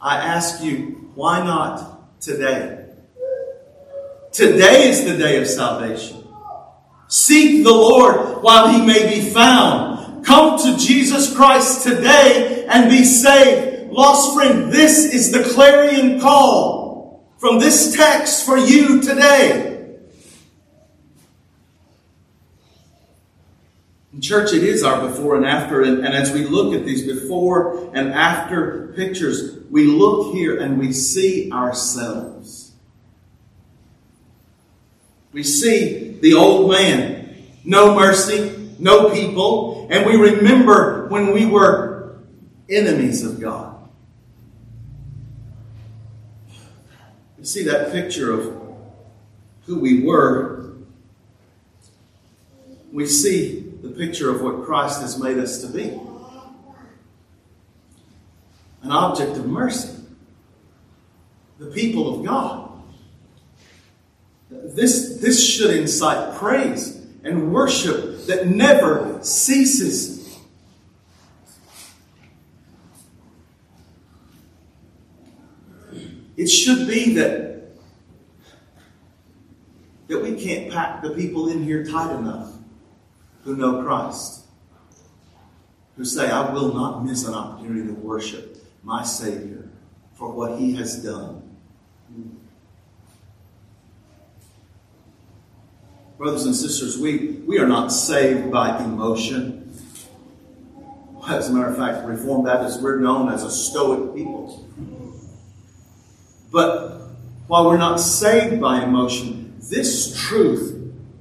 I 0.00 0.16
ask 0.16 0.64
you, 0.64 1.10
why 1.14 1.44
not 1.44 2.22
today? 2.22 2.86
Today 4.32 4.88
is 4.88 5.04
the 5.04 5.18
day 5.18 5.36
of 5.36 5.46
salvation. 5.46 6.26
Seek 7.06 7.64
the 7.64 7.70
Lord 7.70 8.42
while 8.42 8.68
he 8.68 8.80
may 8.80 9.14
be 9.14 9.28
found. 9.28 10.24
Come 10.24 10.58
to 10.60 10.78
Jesus 10.78 11.36
Christ 11.36 11.82
today 11.86 12.64
and 12.66 12.88
be 12.88 13.04
saved. 13.04 13.92
Lost 13.92 14.34
friend, 14.34 14.72
this 14.72 15.04
is 15.04 15.32
the 15.32 15.44
clarion 15.52 16.18
call 16.18 17.30
from 17.36 17.58
this 17.58 17.94
text 17.94 18.46
for 18.46 18.56
you 18.56 19.02
today. 19.02 19.75
Church, 24.20 24.52
it 24.52 24.62
is 24.62 24.82
our 24.82 25.08
before 25.08 25.36
and 25.36 25.44
after. 25.44 25.82
And, 25.82 26.04
and, 26.04 26.14
as 26.14 26.32
we 26.32 26.46
look 26.46 26.74
at 26.74 26.86
these 26.86 27.06
before 27.06 27.90
and 27.94 28.12
after 28.12 28.92
pictures, 28.96 29.58
we 29.70 29.84
look 29.84 30.34
here 30.34 30.58
and 30.58 30.78
we 30.78 30.92
see 30.92 31.50
ourselves. 31.52 32.72
We 35.32 35.42
see 35.42 36.18
the 36.20 36.34
old 36.34 36.70
man, 36.70 37.36
no 37.64 37.94
mercy, 37.94 38.74
no 38.78 39.10
people, 39.10 39.88
and 39.90 40.06
we 40.06 40.16
remember 40.16 41.08
when 41.08 41.32
we 41.32 41.44
were 41.44 42.16
enemies 42.70 43.24
of 43.24 43.40
God. 43.40 43.76
You 47.38 47.44
see 47.44 47.64
that 47.64 47.92
picture 47.92 48.32
of 48.32 48.66
who 49.66 49.78
we 49.78 50.02
were. 50.02 50.72
We 52.92 53.06
see 53.06 53.65
the 53.86 53.94
picture 53.94 54.30
of 54.30 54.42
what 54.42 54.64
Christ 54.64 55.00
has 55.00 55.20
made 55.20 55.38
us 55.38 55.60
to 55.60 55.68
be 55.68 56.00
an 58.82 58.92
object 58.92 59.36
of 59.36 59.46
mercy, 59.46 59.94
the 61.58 61.66
people 61.66 62.18
of 62.18 62.26
God. 62.26 62.70
This, 64.50 65.18
this 65.20 65.44
should 65.44 65.76
incite 65.76 66.36
praise 66.36 67.04
and 67.24 67.52
worship 67.52 68.26
that 68.26 68.46
never 68.46 69.18
ceases. 69.22 70.38
It 76.36 76.48
should 76.48 76.86
be 76.86 77.14
that 77.14 77.46
that 80.08 80.22
we 80.22 80.40
can't 80.40 80.70
pack 80.70 81.02
the 81.02 81.10
people 81.10 81.48
in 81.48 81.64
here 81.64 81.84
tight 81.84 82.14
enough 82.14 82.55
who 83.46 83.56
know 83.56 83.80
Christ, 83.84 84.42
who 85.96 86.04
say, 86.04 86.28
I 86.28 86.52
will 86.52 86.74
not 86.74 87.04
miss 87.04 87.24
an 87.26 87.32
opportunity 87.32 87.86
to 87.86 87.94
worship 87.94 88.58
my 88.82 89.04
Savior 89.04 89.68
for 90.14 90.32
what 90.32 90.58
He 90.58 90.74
has 90.74 91.02
done. 91.02 91.56
Brothers 96.18 96.44
and 96.44 96.56
sisters, 96.56 96.98
we, 96.98 97.42
we 97.46 97.58
are 97.58 97.68
not 97.68 97.92
saved 97.92 98.50
by 98.50 98.82
emotion. 98.82 99.72
As 101.28 101.48
a 101.48 101.52
matter 101.52 101.68
of 101.68 101.76
fact, 101.76 102.04
Reformed 102.04 102.46
Baptists, 102.46 102.82
we're 102.82 102.98
known 102.98 103.32
as 103.32 103.44
a 103.44 103.50
stoic 103.50 104.12
people. 104.14 104.66
But 106.50 107.00
while 107.46 107.66
we're 107.66 107.78
not 107.78 108.00
saved 108.00 108.60
by 108.60 108.82
emotion, 108.82 109.54
this 109.60 110.20
truth 110.20 110.75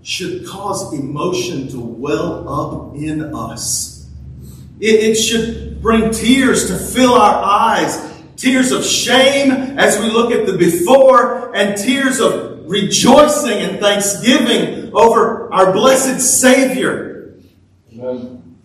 should 0.06 0.46
cause 0.46 0.94
emotion 0.94 1.68
to 1.68 1.80
well 1.80 2.48
up 2.48 2.96
in 2.96 3.34
us. 3.36 4.08
It, 4.80 5.00
it 5.00 5.15
should 5.15 5.82
bring 5.82 6.12
tears 6.12 6.68
to 6.68 6.78
fill 6.78 7.15
our 7.15 7.44
eyes, 7.44 8.13
tears 8.38 8.72
of 8.72 8.86
shame 8.86 9.52
as 9.52 10.00
we 10.00 10.12
look 10.12 10.32
at 10.32 10.46
the 10.46 10.58
before, 10.58 11.56
and 11.56 11.76
tears 11.76 12.20
of 12.20 12.70
rejoicing 12.70 13.58
and 13.58 13.80
thanksgiving 13.80 14.94
over 14.94 15.52
our 15.52 15.74
blessed 15.74 16.22
Savior. 16.22 17.39
Amen. 17.91 18.58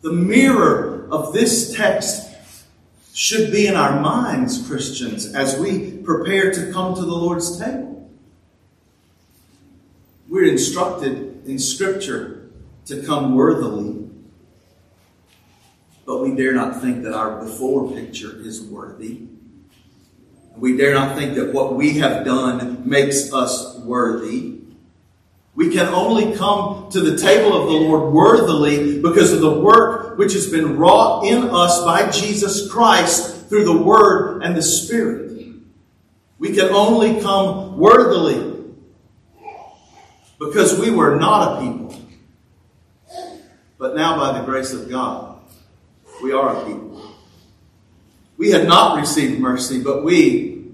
The 0.00 0.12
mirror 0.12 1.06
of 1.10 1.34
this 1.34 1.74
text 1.74 2.34
should 3.12 3.52
be 3.52 3.66
in 3.66 3.74
our 3.74 4.00
minds, 4.00 4.66
Christians, 4.66 5.34
as 5.34 5.58
we 5.58 5.98
prepare 5.98 6.50
to 6.50 6.72
come 6.72 6.94
to 6.94 7.02
the 7.02 7.14
Lord's 7.14 7.58
table. 7.58 7.93
We're 10.34 10.50
instructed 10.50 11.46
in 11.46 11.60
Scripture 11.60 12.50
to 12.86 13.04
come 13.04 13.36
worthily, 13.36 14.10
but 16.04 16.22
we 16.22 16.34
dare 16.34 16.52
not 16.52 16.80
think 16.82 17.04
that 17.04 17.14
our 17.14 17.40
before 17.40 17.92
picture 17.92 18.40
is 18.40 18.60
worthy. 18.60 19.28
We 20.56 20.76
dare 20.76 20.92
not 20.92 21.16
think 21.16 21.36
that 21.36 21.54
what 21.54 21.76
we 21.76 21.98
have 21.98 22.24
done 22.24 22.82
makes 22.84 23.32
us 23.32 23.78
worthy. 23.78 24.58
We 25.54 25.72
can 25.72 25.86
only 25.94 26.34
come 26.34 26.90
to 26.90 27.00
the 27.00 27.16
table 27.16 27.56
of 27.56 27.68
the 27.68 27.74
Lord 27.74 28.12
worthily 28.12 29.00
because 29.00 29.32
of 29.32 29.40
the 29.40 29.60
work 29.60 30.18
which 30.18 30.32
has 30.32 30.50
been 30.50 30.76
wrought 30.76 31.26
in 31.26 31.48
us 31.48 31.84
by 31.84 32.10
Jesus 32.10 32.68
Christ 32.68 33.46
through 33.48 33.66
the 33.66 33.82
Word 33.84 34.42
and 34.42 34.56
the 34.56 34.62
Spirit. 34.62 35.30
We 36.40 36.56
can 36.56 36.70
only 36.70 37.20
come 37.20 37.78
worthily 37.78 38.53
because 40.46 40.78
we 40.78 40.90
were 40.90 41.16
not 41.16 41.58
a 41.58 41.60
people. 41.60 41.94
But 43.78 43.96
now, 43.96 44.16
by 44.16 44.38
the 44.38 44.44
grace 44.44 44.72
of 44.72 44.88
God, 44.88 45.38
we 46.22 46.32
are 46.32 46.56
a 46.56 46.66
people. 46.66 47.14
We 48.36 48.50
had 48.50 48.66
not 48.66 48.98
received 48.98 49.40
mercy, 49.40 49.82
but 49.82 50.02
we, 50.02 50.66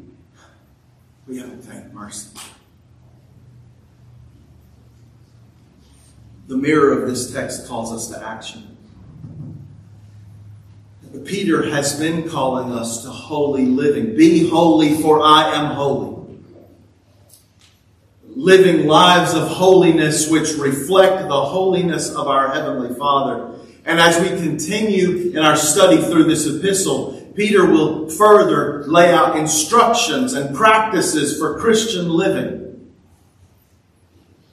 we 1.26 1.38
have 1.38 1.50
obtained 1.50 1.92
mercy. 1.92 2.28
The 6.46 6.56
mirror 6.56 7.00
of 7.00 7.08
this 7.08 7.32
text 7.32 7.68
calls 7.68 7.92
us 7.92 8.08
to 8.08 8.26
action. 8.26 8.76
Peter 11.24 11.70
has 11.70 11.98
been 11.98 12.28
calling 12.28 12.72
us 12.72 13.02
to 13.02 13.10
holy 13.10 13.66
living. 13.66 14.16
Be 14.16 14.48
holy, 14.48 14.94
for 15.02 15.20
I 15.20 15.54
am 15.54 15.74
holy. 15.74 16.19
Living 18.36 18.86
lives 18.86 19.34
of 19.34 19.48
holiness 19.48 20.30
which 20.30 20.54
reflect 20.54 21.28
the 21.28 21.44
holiness 21.44 22.10
of 22.10 22.28
our 22.28 22.52
Heavenly 22.52 22.94
Father. 22.94 23.58
And 23.84 23.98
as 23.98 24.20
we 24.20 24.28
continue 24.28 25.30
in 25.30 25.38
our 25.38 25.56
study 25.56 26.00
through 26.00 26.24
this 26.24 26.46
epistle, 26.46 27.32
Peter 27.34 27.64
will 27.66 28.08
further 28.08 28.84
lay 28.86 29.12
out 29.12 29.36
instructions 29.36 30.34
and 30.34 30.54
practices 30.54 31.38
for 31.38 31.58
Christian 31.58 32.08
living. 32.08 32.90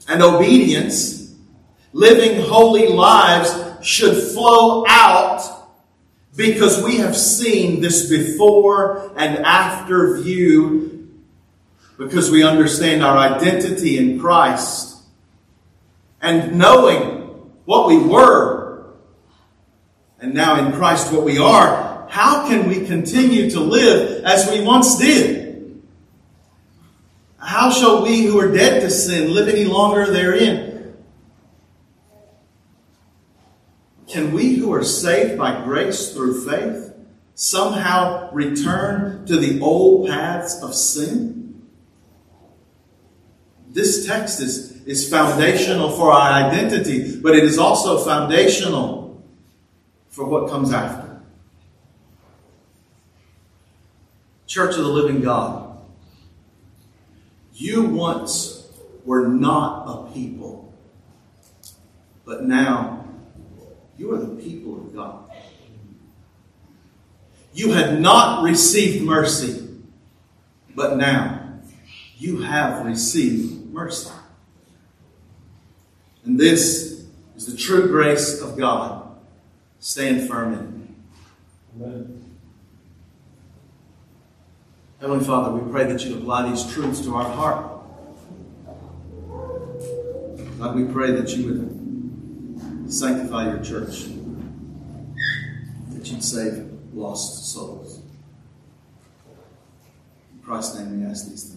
And 0.08 0.22
obedience, 0.22 1.36
living 1.94 2.42
holy 2.42 2.88
lives 2.88 3.54
should 3.82 4.32
flow 4.32 4.86
out 4.88 5.68
because 6.36 6.84
we 6.84 6.98
have 6.98 7.18
seen 7.18 7.82
this 7.82 8.10
before 8.10 9.12
and 9.18 9.40
after 9.46 10.18
view 10.18 10.97
because 11.98 12.30
we 12.30 12.44
understand 12.44 13.04
our 13.04 13.18
identity 13.18 13.98
in 13.98 14.20
Christ 14.20 14.98
and 16.22 16.58
knowing 16.58 17.18
what 17.66 17.88
we 17.88 17.98
were 17.98 18.68
and 20.20 20.34
now 20.34 20.66
in 20.66 20.74
Christ 20.74 21.12
what 21.12 21.24
we 21.24 21.38
are, 21.38 22.08
how 22.10 22.48
can 22.48 22.68
we 22.68 22.86
continue 22.86 23.50
to 23.52 23.60
live 23.60 24.24
as 24.24 24.50
we 24.50 24.62
once 24.62 24.98
did? 24.98 25.82
How 27.40 27.72
shall 27.72 28.04
we 28.04 28.24
who 28.24 28.40
are 28.40 28.52
dead 28.52 28.82
to 28.82 28.90
sin 28.90 29.34
live 29.34 29.48
any 29.48 29.66
longer 29.66 30.12
therein? 30.12 30.96
Can 34.08 34.32
we 34.32 34.56
who 34.56 34.74
are 34.74 34.84
saved 34.84 35.38
by 35.38 35.64
grace 35.64 36.14
through 36.14 36.46
faith 36.46 36.94
somehow 37.36 38.32
return 38.32 39.26
to 39.28 39.38
the 39.38 39.60
old 39.62 40.08
paths 40.10 40.62
of 40.64 40.74
sin? 40.74 41.47
This 43.70 44.06
text 44.06 44.40
is, 44.42 44.82
is 44.86 45.10
foundational 45.10 45.92
for 45.92 46.12
our 46.12 46.32
identity, 46.32 47.20
but 47.20 47.36
it 47.36 47.44
is 47.44 47.58
also 47.58 48.04
foundational 48.04 49.22
for 50.10 50.26
what 50.26 50.50
comes 50.50 50.74
after. 50.74 51.20
Church 54.48 54.76
of 54.76 54.84
the 54.84 54.88
Living 54.88 55.22
God, 55.22 55.78
you 57.54 57.84
once 57.84 58.68
were 59.04 59.28
not 59.28 59.86
a 59.88 60.14
people, 60.14 60.74
but 62.26 62.44
now 62.44 63.06
you 63.98 64.14
are 64.14 64.20
the 64.20 64.42
people 64.42 64.78
of 64.78 64.96
God. 64.96 65.30
You 67.54 67.72
had 67.72 68.00
not 68.00 68.44
received 68.44 69.04
mercy, 69.04 69.68
but 70.76 70.98
now 70.98 71.60
you 72.18 72.42
have 72.42 72.86
received 72.86 73.57
mercy. 73.78 74.10
And 76.26 76.40
this 76.40 77.06
is 77.36 77.46
the 77.46 77.56
true 77.56 77.88
grace 77.88 78.42
of 78.42 78.58
God. 78.58 79.08
Stand 79.80 80.28
firm 80.28 80.54
in 80.54 80.60
it. 80.60 81.86
Amen. 81.86 82.36
Heavenly 85.00 85.24
Father, 85.24 85.52
we 85.52 85.72
pray 85.72 85.84
that 85.86 86.04
you 86.04 86.18
apply 86.18 86.50
these 86.50 86.66
truths 86.74 87.02
to 87.02 87.16
our 87.16 87.30
heart. 87.30 87.72
God, 90.58 90.76
we 90.76 90.86
pray 90.92 91.12
that 91.12 91.30
you 91.38 91.46
would 91.46 92.92
sanctify 92.92 93.46
your 93.46 93.64
church, 93.64 94.06
that 95.92 96.10
you'd 96.10 96.24
save 96.24 96.68
lost 96.96 97.54
souls. 97.54 98.02
In 100.34 100.40
Christ's 100.44 100.80
name 100.80 101.00
we 101.00 101.06
ask 101.06 101.30
these 101.30 101.44
things. 101.44 101.57